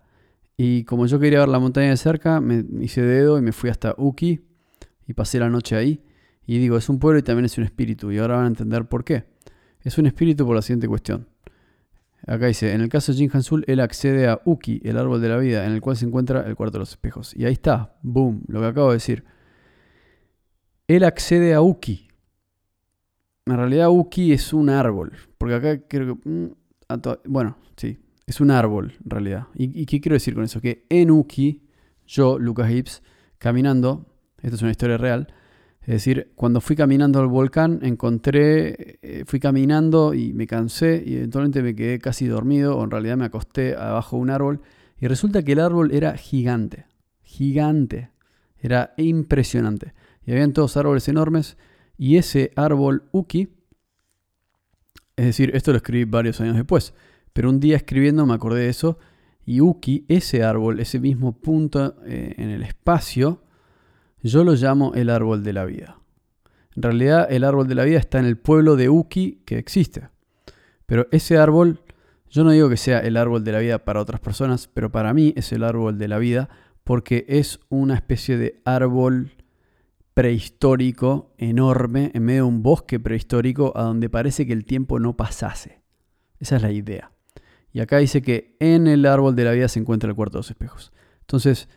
Y 0.57 0.84
como 0.86 1.05
yo 1.05 1.19
quería 1.19 1.39
ver 1.39 1.50
la 1.50 1.60
montaña 1.60 1.89
de 1.89 1.98
cerca, 1.98 2.41
me 2.41 2.65
hice 2.81 3.01
dedo 3.01 3.38
y 3.38 3.41
me 3.41 3.51
fui 3.51 3.69
hasta 3.69 3.93
Uki 3.98 4.41
y 5.07 5.13
pasé 5.13 5.39
la 5.39 5.50
noche 5.50 5.75
ahí. 5.75 6.01
Y 6.48 6.57
digo, 6.57 6.77
es 6.77 6.89
un 6.89 7.00
pueblo 7.00 7.19
y 7.19 7.24
también 7.24 7.45
es 7.45 7.57
un 7.57 7.63
espíritu. 7.63 8.12
Y 8.12 8.17
ahora 8.17 8.38
van 8.38 8.45
a 8.45 8.48
entender 8.48 8.86
por 8.86 9.03
qué. 9.03 9.25
Es 9.81 9.98
un 9.98 10.07
espíritu 10.07 10.45
por 10.45 10.55
la 10.55 10.62
siguiente 10.62 10.88
cuestión. 10.88 11.27
Acá 12.27 12.48
dice, 12.48 12.74
en 12.74 12.82
el 12.82 12.89
caso 12.89 13.12
de 13.12 13.20
Jin 13.20 13.29
Hansul, 13.32 13.63
él 13.67 13.79
accede 13.79 14.27
a 14.27 14.41
Uki, 14.46 14.82
el 14.84 14.98
árbol 14.98 15.22
de 15.22 15.29
la 15.29 15.38
vida, 15.38 15.65
en 15.65 15.74
el 15.74 15.82
cual 15.82 15.96
se 15.96 16.05
encuentra 16.05 16.41
el 16.48 16.55
cuarto 16.55 16.74
de 16.74 16.79
los 16.79 16.89
espejos. 16.89 17.36
Y 17.36 17.46
ahí 17.46 17.53
está, 17.53 17.96
boom, 18.01 18.44
lo 18.48 18.62
que 18.62 18.67
acabo 18.67 18.89
de 18.89 18.96
decir. 18.96 19.24
Él 20.88 21.03
accede 21.03 21.53
a 21.53 21.62
Uki. 21.62 22.08
En 23.46 23.58
realidad 23.58 23.89
Uki 23.91 24.34
es 24.34 24.53
un 24.53 24.70
árbol, 24.70 25.13
porque 25.38 25.55
acá 25.55 25.79
creo 25.88 26.15
que... 26.15 26.29
Mm, 26.29 26.51
bueno, 27.25 27.58
sí, 27.77 28.00
es 28.25 28.41
un 28.41 28.50
árbol 28.50 28.94
en 29.03 29.10
realidad. 29.10 29.48
¿Y, 29.53 29.86
qué 29.86 30.01
quiero 30.01 30.15
decir 30.15 30.34
con 30.34 30.44
eso? 30.44 30.62
Que 30.62 30.86
en 30.89 31.12
Uki, 31.12 31.63
yo, 32.08 32.39
Lucas 32.39 32.72
Hibbs, 32.72 33.03
caminando, 33.38 34.08
esto 34.41 34.55
es 34.55 34.62
una 34.63 34.72
historia 34.72 34.98
real, 34.98 35.27
es 35.86 35.94
decir, 35.94 36.32
cuando 36.34 36.62
fui 36.62 36.75
caminando 36.75 37.20
al 37.20 37.27
volcán, 37.27 37.80
encontré, 37.84 38.98
eh, 39.04 39.24
fui 39.27 39.39
caminando 39.39 40.15
y 40.15 40.34
me 40.34 40.48
cansé 40.48 41.04
y 41.06 41.18
eventualmente 41.18 41.62
me 41.62 41.75
quedé 41.75 42.00
casi 42.00 42.25
dormido, 42.25 42.75
o 42.75 42.84
en 42.84 42.89
realidad 42.89 43.18
me 43.18 43.25
acosté 43.25 43.75
abajo 43.75 44.15
de 44.15 44.22
un 44.24 44.30
árbol, 44.32 44.62
y 45.00 45.06
resulta 45.06 45.44
que 45.44 45.51
el 45.51 45.60
árbol 45.60 45.92
era 45.92 46.18
gigante, 46.18 46.88
gigante, 47.22 48.10
era 48.58 48.96
impresionante. 48.98 49.94
Y 50.25 50.32
habían 50.32 50.54
todos 50.54 50.75
árboles 50.75 51.08
enormes, 51.08 51.56
y 52.00 52.18
ese 52.18 52.51
árbol 52.56 53.04
Uki, 53.12 53.50
es 55.18 55.25
decir, 55.25 55.51
esto 55.54 55.70
lo 55.70 55.77
escribí 55.77 56.06
varios 56.06 56.42
años 56.42 56.56
después, 56.56 56.96
pero 57.32 57.48
un 57.48 57.60
día 57.60 57.77
escribiendo 57.77 58.25
me 58.25 58.34
acordé 58.34 58.62
de 58.62 58.70
eso, 58.70 58.98
y 59.46 59.62
Uki, 59.62 60.06
ese 60.08 60.42
árbol, 60.42 60.80
ese 60.80 61.00
mismo 61.00 61.39
punto 61.39 61.96
eh, 62.08 62.34
en 62.38 62.50
el 62.50 62.63
espacio, 62.63 63.44
yo 64.29 64.44
lo 64.44 64.53
llamo 64.53 64.94
el 64.96 65.10
árbol 65.10 65.44
de 65.44 65.53
la 65.53 65.65
vida. 65.65 66.00
En 66.75 66.84
realidad 66.84 67.27
el 67.29 67.44
árbol 67.44 67.67
de 67.67 67.75
la 67.75 67.84
vida 67.84 68.00
está 68.00 68.20
en 68.20 68.25
el 68.25 68.38
pueblo 68.38 68.75
de 68.75 68.89
Uki 68.89 69.44
que 69.46 69.58
existe. 69.58 70.10
Pero 70.86 71.08
ese 71.12 71.38
árbol, 71.38 71.82
yo 72.29 72.44
no 72.44 72.51
digo 72.51 72.70
que 72.70 72.77
sea 72.77 73.00
el 73.00 73.17
árbol 73.17 73.44
de 73.44 73.51
la 73.51 73.60
vida 73.60 73.86
para 73.86 74.01
otras 74.01 74.20
personas, 74.20 74.67
pero 74.67 74.91
para 74.91 75.13
mí 75.13 75.34
es 75.38 75.51
el 75.51 75.63
árbol 75.63 75.98
de 75.98 76.08
la 76.08 76.17
vida 76.17 76.50
porque 76.84 77.25
es 77.27 77.60
una 77.70 77.96
especie 77.96 78.38
de 78.38 78.62
árbol 78.65 79.32
prehistórico 80.13 81.34
enorme 81.38 82.12
en 82.13 82.24
medio 82.24 82.44
de 82.44 82.50
un 82.50 82.63
bosque 82.63 83.00
prehistórico 83.00 83.74
a 83.75 83.84
donde 83.84 84.10
parece 84.10 84.46
que 84.46 84.53
el 84.53 84.65
tiempo 84.65 85.00
no 85.00 85.17
pasase. 85.17 85.82
Esa 86.39 86.58
es 86.58 86.62
la 86.62 86.72
idea. 86.72 87.12
Y 87.74 87.79
acá 87.82 87.98
dice 87.98 88.22
que 88.22 88.55
en 88.60 88.88
el 88.88 89.05
árbol 89.05 89.36
de 89.36 89.44
la 89.44 89.51
vida 89.51 89.67
se 89.67 89.79
encuentra 89.79 90.10
el 90.10 90.15
cuarto 90.15 90.38
de 90.38 90.39
los 90.39 90.50
espejos. 90.50 90.94
Entonces, 91.22 91.67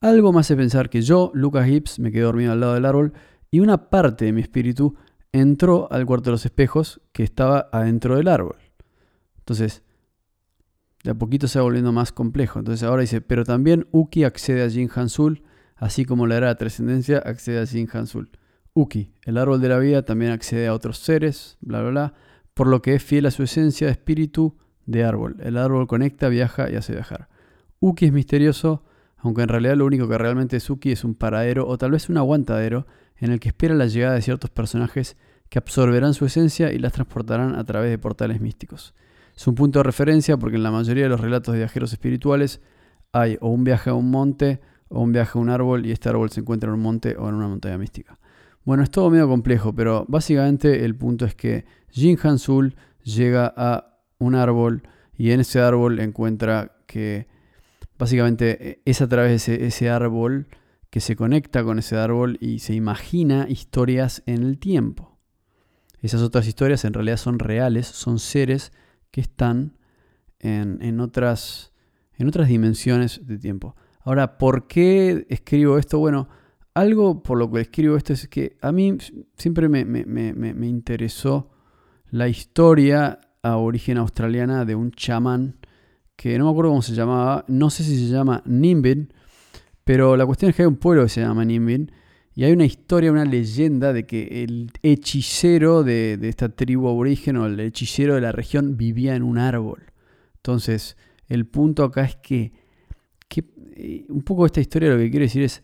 algo 0.00 0.32
más 0.32 0.46
hace 0.46 0.56
pensar 0.56 0.90
que 0.90 1.02
yo, 1.02 1.30
Lucas 1.34 1.66
Gibbs, 1.66 1.98
me 1.98 2.12
quedé 2.12 2.22
dormido 2.22 2.52
al 2.52 2.60
lado 2.60 2.74
del 2.74 2.84
árbol 2.84 3.12
y 3.50 3.60
una 3.60 3.88
parte 3.90 4.24
de 4.24 4.32
mi 4.32 4.40
espíritu 4.40 4.96
entró 5.32 5.90
al 5.90 6.06
cuarto 6.06 6.30
de 6.30 6.32
los 6.32 6.44
espejos 6.44 7.00
que 7.12 7.22
estaba 7.22 7.68
adentro 7.72 8.16
del 8.16 8.28
árbol. 8.28 8.56
Entonces, 9.38 9.82
de 11.06 11.12
a 11.12 11.14
poquito 11.14 11.46
se 11.46 11.58
va 11.58 11.64
volviendo 11.64 11.92
más 11.92 12.12
complejo. 12.12 12.58
Entonces 12.58 12.82
ahora 12.82 13.02
dice, 13.02 13.20
pero 13.20 13.44
también 13.44 13.86
Uki 13.92 14.24
accede 14.24 14.64
a 14.64 14.68
Jin 14.68 14.90
Hansul, 14.92 15.44
así 15.76 16.04
como 16.04 16.26
la 16.26 16.36
era 16.36 16.48
de 16.48 16.56
trascendencia 16.56 17.18
accede 17.18 17.60
a 17.60 17.66
Jin 17.66 17.88
Hansul. 17.92 18.30
Uki, 18.74 19.12
el 19.24 19.38
árbol 19.38 19.60
de 19.60 19.68
la 19.68 19.78
vida, 19.78 20.04
también 20.04 20.32
accede 20.32 20.66
a 20.66 20.74
otros 20.74 20.98
seres, 20.98 21.58
bla, 21.60 21.80
bla, 21.80 21.90
bla, 21.90 22.14
por 22.54 22.66
lo 22.66 22.82
que 22.82 22.94
es 22.94 23.02
fiel 23.02 23.26
a 23.26 23.30
su 23.30 23.42
esencia 23.42 23.88
espíritu 23.88 24.56
de 24.84 25.04
árbol. 25.04 25.36
El 25.40 25.56
árbol 25.56 25.86
conecta, 25.86 26.28
viaja 26.28 26.70
y 26.70 26.74
hace 26.74 26.92
viajar. 26.92 27.28
Uki 27.80 28.06
es 28.06 28.12
misterioso, 28.12 28.82
aunque 29.26 29.42
en 29.42 29.48
realidad 29.48 29.76
lo 29.76 29.86
único 29.86 30.08
que 30.08 30.16
realmente 30.16 30.56
es 30.56 30.70
es 30.84 31.04
un 31.04 31.14
paradero 31.14 31.66
o 31.66 31.76
tal 31.78 31.90
vez 31.90 32.08
un 32.08 32.16
aguantadero 32.16 32.86
en 33.16 33.32
el 33.32 33.40
que 33.40 33.48
espera 33.48 33.74
la 33.74 33.86
llegada 33.86 34.14
de 34.14 34.22
ciertos 34.22 34.50
personajes 34.50 35.16
que 35.48 35.58
absorberán 35.58 36.14
su 36.14 36.26
esencia 36.26 36.72
y 36.72 36.78
las 36.78 36.92
transportarán 36.92 37.56
a 37.56 37.64
través 37.64 37.90
de 37.90 37.98
portales 37.98 38.40
místicos. 38.40 38.94
Es 39.36 39.46
un 39.46 39.54
punto 39.54 39.80
de 39.80 39.82
referencia 39.82 40.36
porque 40.36 40.56
en 40.56 40.62
la 40.62 40.70
mayoría 40.70 41.04
de 41.04 41.08
los 41.08 41.20
relatos 41.20 41.52
de 41.52 41.58
viajeros 41.58 41.92
espirituales 41.92 42.60
hay 43.12 43.36
o 43.40 43.48
un 43.48 43.64
viaje 43.64 43.90
a 43.90 43.94
un 43.94 44.10
monte 44.10 44.60
o 44.88 45.00
un 45.00 45.12
viaje 45.12 45.38
a 45.38 45.42
un 45.42 45.50
árbol 45.50 45.86
y 45.86 45.92
este 45.92 46.08
árbol 46.08 46.30
se 46.30 46.40
encuentra 46.40 46.68
en 46.68 46.74
un 46.74 46.82
monte 46.82 47.16
o 47.16 47.28
en 47.28 47.34
una 47.34 47.48
montaña 47.48 47.78
mística. 47.78 48.18
Bueno, 48.64 48.84
es 48.84 48.90
todo 48.90 49.10
medio 49.10 49.28
complejo, 49.28 49.74
pero 49.74 50.04
básicamente 50.08 50.84
el 50.84 50.94
punto 50.94 51.24
es 51.24 51.34
que 51.34 51.64
Jin 51.90 52.18
Hansul 52.22 52.76
llega 53.02 53.52
a 53.56 53.98
un 54.18 54.36
árbol 54.36 54.82
y 55.16 55.32
en 55.32 55.40
ese 55.40 55.60
árbol 55.60 55.98
encuentra 55.98 56.76
que 56.86 57.26
Básicamente 57.98 58.70
e, 58.70 58.82
es 58.84 59.00
a 59.00 59.08
través 59.08 59.46
de 59.46 59.66
ese, 59.66 59.90
árbol 59.90 60.48
que 60.90 61.00
se 61.00 61.16
conecta 61.16 61.64
con 61.64 61.78
ese 61.78 61.96
árbol 61.96 62.38
y 62.40 62.60
se 62.60 62.74
imagina 62.74 63.46
historias 63.48 64.22
en 64.26 64.42
el 64.42 64.58
tiempo. 64.58 65.18
Esas 66.00 66.22
otras 66.22 66.46
historias 66.46 66.84
en 66.84 66.92
realidad 66.92 67.16
son 67.16 67.38
reales, 67.38 67.86
son 67.86 68.18
seres 68.18 68.72
que 69.10 69.20
están 69.20 69.78
en, 70.38 71.00
otras, 71.00 71.72
en 72.14 72.28
otras 72.28 72.48
dimensiones 72.48 73.26
de 73.26 73.38
tiempo. 73.38 73.74
Ahora, 74.00 74.38
¿por 74.38 74.68
qué 74.68 75.26
escribo 75.28 75.78
esto? 75.78 75.98
Bueno, 75.98 76.28
algo 76.74 77.22
por 77.22 77.38
lo 77.38 77.50
que 77.50 77.62
escribo 77.62 77.96
esto 77.96 78.12
es 78.12 78.28
que 78.28 78.56
a 78.60 78.70
mí 78.70 78.96
siempre 79.36 79.68
me, 79.68 79.84
me 79.84 80.66
interesó 80.68 81.50
la 82.10 82.28
historia 82.28 83.18
a 83.42 83.56
origen 83.56 83.98
australiana 83.98 84.64
de 84.64 84.74
un 84.74 84.92
chamán 84.92 85.56
que 86.16 86.38
no 86.38 86.46
me 86.46 86.50
acuerdo 86.50 86.70
cómo 86.70 86.82
se 86.82 86.94
llamaba, 86.94 87.44
no 87.46 87.70
sé 87.70 87.84
si 87.84 87.96
se 87.96 88.12
llama 88.12 88.42
Nimbin, 88.46 89.12
pero 89.84 90.16
la 90.16 90.26
cuestión 90.26 90.50
es 90.50 90.56
que 90.56 90.62
hay 90.62 90.66
un 90.66 90.76
pueblo 90.76 91.04
que 91.04 91.10
se 91.10 91.20
llama 91.20 91.44
Nimbin 91.44 91.92
y 92.34 92.44
hay 92.44 92.52
una 92.52 92.66
historia, 92.66 93.10
una 93.10 93.24
leyenda 93.24 93.94
de 93.94 94.04
que 94.04 94.44
el 94.44 94.70
hechicero 94.82 95.84
de, 95.84 96.18
esta 96.22 96.48
tribu 96.50 96.88
aborigen 96.88 97.36
o 97.36 97.46
el 97.46 97.58
hechicero 97.60 98.14
de 98.14 98.20
la 98.20 98.30
región 98.30 98.76
vivía 98.76 99.16
en 99.16 99.22
un 99.22 99.38
árbol. 99.38 99.92
Entonces, 100.36 100.98
el 101.28 101.46
punto 101.46 101.82
acá 101.82 102.04
es 102.04 102.16
que, 102.16 102.52
que 103.28 103.44
eh, 103.74 104.04
un 104.10 104.20
poco 104.20 104.44
esta 104.44 104.60
historia 104.60 104.90
lo 104.90 104.98
que 104.98 105.10
quiere 105.10 105.26
decir 105.26 105.44
es 105.44 105.62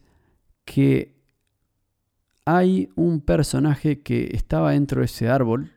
que 0.65 1.15
hay 2.47 2.89
un 2.97 3.21
personaje 3.21 4.01
que 4.01 4.31
estaba 4.33 4.73
dentro 4.73 5.01
de 5.01 5.07
ese 5.07 5.29
árbol 5.29 5.73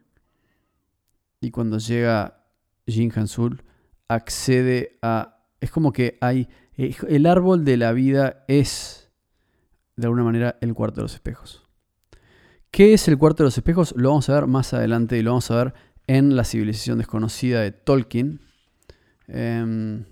y 1.42 1.52
cuando 1.52 1.78
llega 1.78 2.46
Jin 2.88 3.12
Hansul 3.14 3.65
accede 4.08 4.98
a... 5.02 5.38
Es 5.60 5.72
como 5.72 5.92
que 5.92 6.18
hay... 6.22 6.48
Eh, 6.78 6.96
el 7.08 7.26
árbol 7.26 7.66
de 7.66 7.78
la 7.78 7.92
vida 7.94 8.44
es, 8.48 9.10
de 9.96 10.08
alguna 10.08 10.24
manera, 10.24 10.58
el 10.62 10.74
cuarto 10.74 10.98
de 10.98 11.04
los 11.04 11.14
espejos. 11.14 11.64
¿Qué 12.72 12.94
es 12.94 13.08
el 13.08 13.18
cuarto 13.18 13.44
de 13.44 13.48
los 13.48 13.58
espejos? 13.58 13.94
Lo 13.96 14.10
vamos 14.10 14.30
a 14.30 14.34
ver 14.34 14.48
más 14.48 14.74
adelante 14.74 15.18
y 15.18 15.22
lo 15.22 15.32
vamos 15.32 15.50
a 15.52 15.56
ver 15.56 15.74
en 16.08 16.36
la 16.36 16.44
civilización 16.44 16.98
desconocida 16.98 17.62
de 17.62 17.72
Tolkien. 17.72 18.42
Em, 19.28 20.04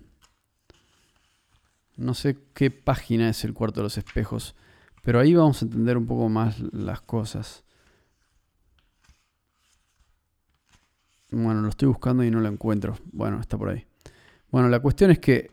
no 1.97 2.13
sé 2.13 2.37
qué 2.53 2.71
página 2.71 3.29
es 3.29 3.43
el 3.43 3.53
cuarto 3.53 3.81
de 3.81 3.83
los 3.83 3.97
espejos, 3.97 4.55
pero 5.03 5.19
ahí 5.19 5.35
vamos 5.35 5.61
a 5.61 5.65
entender 5.65 5.97
un 5.97 6.07
poco 6.07 6.29
más 6.29 6.59
las 6.71 7.01
cosas. 7.01 7.62
Bueno, 11.33 11.61
lo 11.61 11.69
estoy 11.69 11.87
buscando 11.87 12.23
y 12.23 12.31
no 12.31 12.39
lo 12.39 12.47
encuentro. 12.47 12.97
Bueno, 13.11 13.39
está 13.39 13.57
por 13.57 13.69
ahí. 13.69 13.85
Bueno, 14.51 14.69
la 14.69 14.79
cuestión 14.79 15.11
es 15.11 15.19
que 15.19 15.51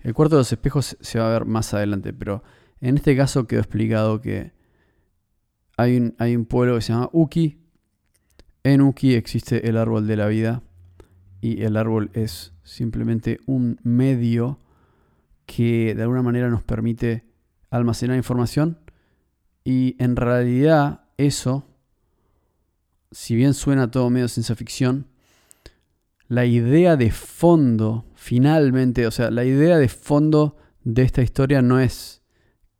el 0.00 0.14
cuarto 0.14 0.36
de 0.36 0.40
los 0.40 0.52
espejos 0.52 0.96
se 1.00 1.18
va 1.18 1.28
a 1.28 1.32
ver 1.32 1.44
más 1.44 1.74
adelante, 1.74 2.12
pero 2.12 2.42
en 2.80 2.96
este 2.96 3.16
caso 3.16 3.46
quedó 3.46 3.60
explicado 3.60 4.20
que 4.20 4.52
hay 5.76 5.96
un, 5.96 6.14
hay 6.18 6.36
un 6.36 6.46
pueblo 6.46 6.76
que 6.76 6.82
se 6.82 6.92
llama 6.92 7.10
Uki. 7.12 7.58
En 8.62 8.80
Uki 8.80 9.14
existe 9.14 9.68
el 9.68 9.76
árbol 9.76 10.06
de 10.06 10.16
la 10.16 10.28
vida 10.28 10.62
y 11.40 11.62
el 11.62 11.76
árbol 11.76 12.10
es 12.14 12.52
simplemente 12.62 13.38
un 13.46 13.80
medio 13.82 14.60
que 15.46 15.94
de 15.94 16.02
alguna 16.02 16.22
manera 16.22 16.48
nos 16.48 16.62
permite 16.62 17.24
almacenar 17.70 18.16
información 18.16 18.78
y 19.64 19.96
en 19.98 20.16
realidad 20.16 21.04
eso 21.16 21.66
si 23.10 23.34
bien 23.34 23.54
suena 23.54 23.90
todo 23.90 24.10
medio 24.10 24.28
ciencia 24.28 24.54
ficción, 24.54 25.06
la 26.28 26.44
idea 26.44 26.96
de 26.96 27.10
fondo, 27.10 28.04
finalmente, 28.14 29.06
o 29.06 29.10
sea, 29.10 29.30
la 29.30 29.44
idea 29.44 29.78
de 29.78 29.88
fondo 29.88 30.56
de 30.84 31.02
esta 31.02 31.22
historia 31.22 31.62
no 31.62 31.80
es 31.80 32.22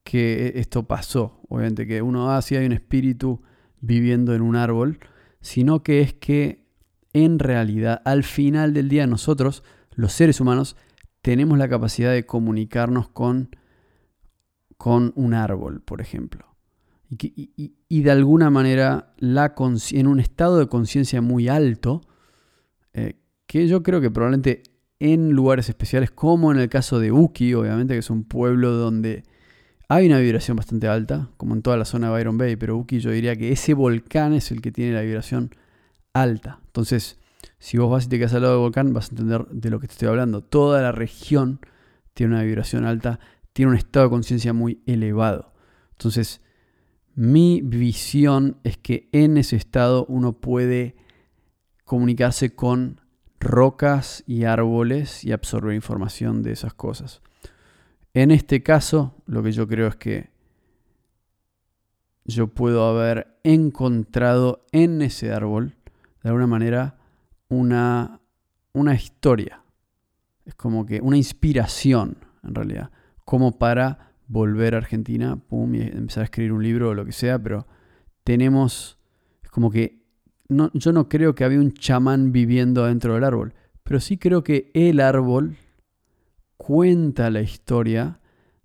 que 0.05 0.53
esto 0.57 0.87
pasó, 0.87 1.41
obviamente, 1.49 1.87
que 1.87 2.03
uno, 2.03 2.31
ah, 2.31 2.43
sí 2.43 2.57
hay 2.57 2.67
un 2.67 2.73
espíritu 2.73 3.43
viviendo 3.81 4.35
en 4.35 4.43
un 4.43 4.57
árbol, 4.57 4.99
sino 5.41 5.83
que 5.83 6.01
es 6.01 6.13
que 6.13 6.67
en 7.13 7.39
realidad, 7.39 8.03
al 8.05 8.23
final 8.23 8.75
del 8.75 8.89
día, 8.89 9.07
nosotros, 9.07 9.65
los 9.93 10.13
seres 10.13 10.41
humanos, 10.41 10.77
tenemos 11.23 11.59
la 11.59 11.69
capacidad 11.69 12.13
de 12.13 12.27
comunicarnos 12.27 13.09
con, 13.09 13.57
con 14.77 15.13
un 15.17 15.35
árbol, 15.35 15.81
por 15.81 16.01
ejemplo 16.01 16.48
y, 17.11 18.03
de 18.03 18.11
alguna 18.11 18.51
manera 18.51 19.15
la 19.19 19.55
en 19.93 20.07
un 20.07 20.21
estado 20.21 20.59
de 20.59 20.69
conciencia 20.69 21.23
muy 21.23 21.49
alto, 21.49 22.03
eh, 22.93 23.15
que 23.47 23.67
yo 23.67 23.83
creo 23.83 24.01
que 24.01 24.11
probablemente 24.11 24.63
en 25.01 25.31
lugares 25.31 25.69
especiales, 25.69 26.11
como 26.11 26.53
en 26.53 26.59
el 26.59 26.69
caso 26.69 26.99
de 26.99 27.13
Uki, 27.13 27.55
obviamente, 27.55 27.95
que 27.95 28.01
es 28.01 28.11
un 28.11 28.25
pueblo 28.25 28.73
donde 28.73 29.25
hay 29.89 30.07
una 30.07 30.19
vibración 30.19 30.57
bastante 30.57 30.87
alta, 30.89 31.31
como 31.37 31.55
en 31.55 31.63
toda 31.63 31.77
la 31.77 31.85
zona 31.85 32.09
de 32.09 32.13
Byron 32.15 32.37
Bay, 32.37 32.57
pero 32.57 32.77
Uki 32.77 33.01
yo 33.01 33.11
diría 33.11 33.37
que 33.37 33.53
ese 33.53 33.75
volcán 33.75 34.35
es 34.35 34.51
el 34.51 34.61
que 34.61 34.71
tiene 34.71 34.93
la 34.93 35.01
vibración 35.01 35.55
alta. 36.13 36.61
Entonces, 36.67 37.19
si 37.59 37.79
vos 37.79 37.91
vas 37.91 38.07
y 38.07 38.09
te 38.09 38.19
quedas 38.19 38.35
al 38.35 38.43
lado 38.43 38.55
del 38.55 38.63
volcán, 38.63 38.93
vas 38.93 39.07
a 39.07 39.11
entender 39.11 39.47
de 39.47 39.71
lo 39.71 39.81
que 39.81 39.87
te 39.87 39.93
estoy 39.93 40.09
hablando. 40.09 40.43
Toda 40.43 40.83
la 40.83 40.93
región 40.93 41.61
tiene 42.13 42.35
una 42.35 42.43
vibración 42.43 42.85
alta, 42.85 43.19
tiene 43.53 43.71
un 43.71 43.79
estado 43.79 44.07
de 44.07 44.11
conciencia 44.11 44.53
muy 44.53 44.83
elevado. 44.87 45.55
Entonces, 45.93 46.43
mi 47.19 47.63
visión 47.63 48.59
es 48.63 48.79
que 48.79 49.09
en 49.11 49.39
ese 49.39 49.57
estado 49.57 50.07
uno 50.09 50.35
puede 50.35 50.95
comunicarse 51.85 52.55
con 52.55 53.01
rocas 53.41 54.23
y 54.25 54.45
árboles 54.45 55.25
y 55.25 55.33
absorber 55.33 55.75
información 55.75 56.45
de 56.45 56.53
esas 56.53 56.75
cosas. 56.75 57.21
En 58.15 58.31
este 58.31 58.63
caso, 58.63 59.17
lo 59.27 59.43
que 59.43 59.51
yo 59.51 59.67
creo 59.67 59.89
es 59.89 59.97
que 59.97 60.31
yo 62.25 62.47
puedo 62.55 62.87
haber 62.87 63.41
encontrado 63.43 64.65
en 64.71 65.03
ese 65.03 65.33
árbol, 65.33 65.75
de 66.23 66.29
alguna 66.29 66.47
manera, 66.47 66.99
una, 67.49 68.21
una 68.73 68.95
historia. 68.95 69.65
Es 70.45 70.55
como 70.55 70.87
que 70.87 71.01
una 71.01 71.17
inspiración, 71.17 72.19
en 72.45 72.55
realidad, 72.55 72.93
como 73.25 73.59
para 73.59 74.08
volver 74.29 74.75
a 74.75 74.79
Argentina, 74.79 75.37
pum, 75.37 75.75
y 75.75 75.81
empezar 75.81 76.21
a 76.21 76.25
escribir 76.25 76.53
un 76.53 76.63
libro 76.63 76.91
o 76.91 76.95
lo 76.95 77.05
que 77.05 77.13
sea, 77.13 77.43
pero 77.43 77.67
tenemos, 78.23 78.99
es 79.43 79.51
como 79.51 79.71
que, 79.71 80.07
no, 80.49 80.71
yo 80.75 80.93
no 80.93 81.09
creo 81.09 81.35
que 81.35 81.45
había 81.45 81.59
un 81.59 81.73
chamán 81.73 82.31
viviendo 82.31 82.85
dentro 82.85 83.15
del 83.15 83.25
árbol, 83.25 83.55
pero 83.83 84.01
sí 84.01 84.19
creo 84.19 84.45
que 84.45 84.71
el 84.75 85.01
árbol 85.01 85.57
cuenta 86.59 87.31
la 87.31 87.41
historia 87.41 88.21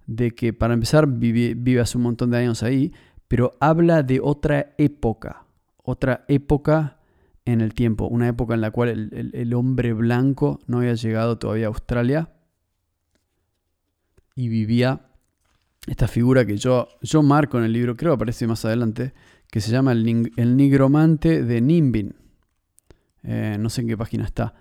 de 0.06 0.32
que, 0.32 0.52
para 0.52 0.74
empezar, 0.74 1.08
vive, 1.08 1.80
hace 1.80 1.98
un 1.98 2.04
montón 2.04 2.32
de 2.32 2.38
años 2.38 2.62
ahí, 2.62 2.94
pero 3.30 3.54
habla 3.62 4.04
de 4.04 4.20
otra 4.22 4.76
época, 4.78 5.46
otra 5.78 6.26
época 6.28 7.00
en 7.46 7.62
el 7.62 7.74
tiempo, 7.74 8.08
una 8.08 8.28
época 8.28 8.54
en 8.54 8.62
la 8.62 8.72
cual 8.72 8.90
el, 8.90 9.32
el 9.34 9.54
hombre 9.54 9.94
blanco 9.94 10.60
no 10.68 10.80
había 10.80 10.94
llegado 10.94 11.38
todavía 11.38 11.66
a 11.66 11.70
Australia 11.70 12.30
y 14.36 14.48
vivía 14.50 15.13
esta 15.88 16.08
figura 16.08 16.46
que 16.46 16.58
yo, 16.58 16.88
yo 17.02 17.22
marco 17.22 17.58
en 17.58 17.66
el 17.66 17.74
libro, 17.74 17.96
creo 17.96 18.12
que 18.12 18.16
aparece 18.16 18.48
más 18.48 18.64
adelante, 18.66 19.14
que 19.50 19.62
se 19.62 19.72
llama 19.72 19.92
el, 19.92 20.32
el 20.38 20.58
nigromante 20.58 21.44
de 21.44 21.62
Nimbin. 21.62 22.16
Eh, 23.24 23.58
no 23.60 23.70
sé 23.70 23.82
en 23.82 23.88
qué 23.88 23.98
página 23.98 24.26
está, 24.26 24.54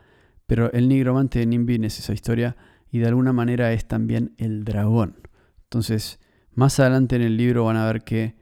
pero 0.47 0.73
el 0.73 0.89
nigromante 0.89 1.39
de 1.39 1.47
Nimbin 1.47 1.85
es 1.85 1.99
esa 1.99 2.13
historia 2.13 2.57
y 2.91 2.99
de 2.99 3.09
alguna 3.09 3.33
manera 3.33 3.73
es 3.73 3.87
también 3.87 4.35
el 4.39 4.65
dragón. 4.65 5.29
Entonces, 5.65 6.21
más 6.53 6.79
adelante 6.79 7.17
en 7.17 7.23
el 7.23 7.37
libro 7.37 7.65
van 7.65 7.77
a 7.77 7.87
ver 7.87 8.05
que 8.05 8.37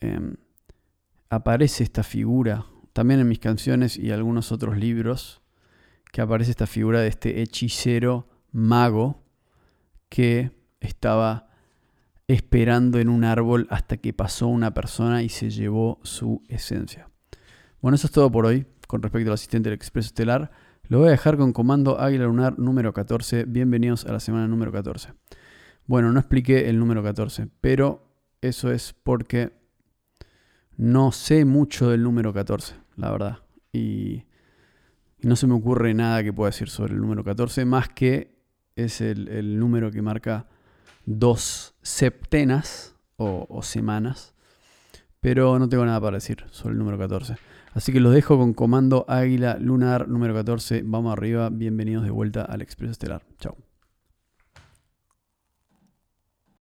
em, 0.00 0.36
aparece 1.30 1.82
esta 1.82 2.02
figura, 2.02 2.66
también 2.92 3.20
en 3.20 3.28
mis 3.28 3.38
canciones 3.38 3.96
y 3.96 4.10
algunos 4.10 4.52
otros 4.52 4.76
libros, 4.76 5.40
que 6.12 6.20
aparece 6.20 6.50
esta 6.50 6.66
figura 6.66 7.00
de 7.00 7.08
este 7.08 7.42
hechicero 7.42 8.28
mago 8.52 9.24
que 10.08 10.52
estaba 10.80 11.47
esperando 12.28 12.98
en 12.98 13.08
un 13.08 13.24
árbol 13.24 13.66
hasta 13.70 13.96
que 13.96 14.12
pasó 14.12 14.48
una 14.48 14.74
persona 14.74 15.22
y 15.22 15.30
se 15.30 15.48
llevó 15.48 15.98
su 16.02 16.42
esencia. 16.48 17.08
Bueno, 17.80 17.96
eso 17.96 18.06
es 18.06 18.12
todo 18.12 18.30
por 18.30 18.44
hoy 18.44 18.66
con 18.86 19.02
respecto 19.02 19.30
al 19.30 19.34
asistente 19.34 19.70
del 19.70 19.76
Expreso 19.76 20.08
Estelar. 20.08 20.50
Lo 20.88 20.98
voy 20.98 21.08
a 21.08 21.12
dejar 21.12 21.38
con 21.38 21.52
comando 21.52 21.98
Águila 21.98 22.26
Lunar 22.26 22.58
número 22.58 22.92
14. 22.92 23.44
Bienvenidos 23.44 24.04
a 24.04 24.12
la 24.12 24.20
semana 24.20 24.46
número 24.46 24.70
14. 24.70 25.14
Bueno, 25.86 26.12
no 26.12 26.20
expliqué 26.20 26.68
el 26.68 26.78
número 26.78 27.02
14, 27.02 27.48
pero 27.62 28.06
eso 28.42 28.70
es 28.70 28.94
porque 29.02 29.52
no 30.76 31.12
sé 31.12 31.46
mucho 31.46 31.88
del 31.88 32.02
número 32.02 32.34
14, 32.34 32.74
la 32.96 33.10
verdad. 33.10 33.38
Y, 33.72 34.24
no 35.20 35.34
se 35.34 35.46
me 35.46 35.54
ocurre 35.54 35.94
nada 35.94 36.22
que 36.22 36.32
pueda 36.32 36.50
decir 36.50 36.68
sobre 36.68 36.92
el 36.92 37.00
número 37.00 37.24
14, 37.24 37.64
más 37.64 37.88
que 37.88 38.36
es 38.76 39.00
el, 39.00 39.28
el 39.28 39.58
número 39.58 39.90
que 39.90 40.02
marca 40.02 40.46
dos 41.08 41.74
septenas 41.80 42.94
o, 43.16 43.62
semanas, 43.62 44.34
pero 45.20 45.58
no 45.58 45.68
tengo 45.68 45.84
nada 45.84 46.00
para 46.00 46.18
decir 46.18 46.44
sobre 46.50 46.74
el 46.74 46.78
número 46.78 46.98
14. 46.98 47.36
Así 47.72 47.92
que 47.92 48.00
los 48.00 48.12
dejo 48.12 48.36
con 48.38 48.52
comando 48.52 49.04
Águila 49.08 49.56
Lunar 49.58 50.08
número 50.08 50.34
14. 50.34 50.82
Vamos 50.84 51.12
arriba, 51.12 51.48
bienvenidos 51.50 52.04
de 52.04 52.10
vuelta 52.10 52.42
al 52.42 52.62
Expreso 52.62 52.92
Estelar. 52.92 53.22
Chao. 53.38 53.67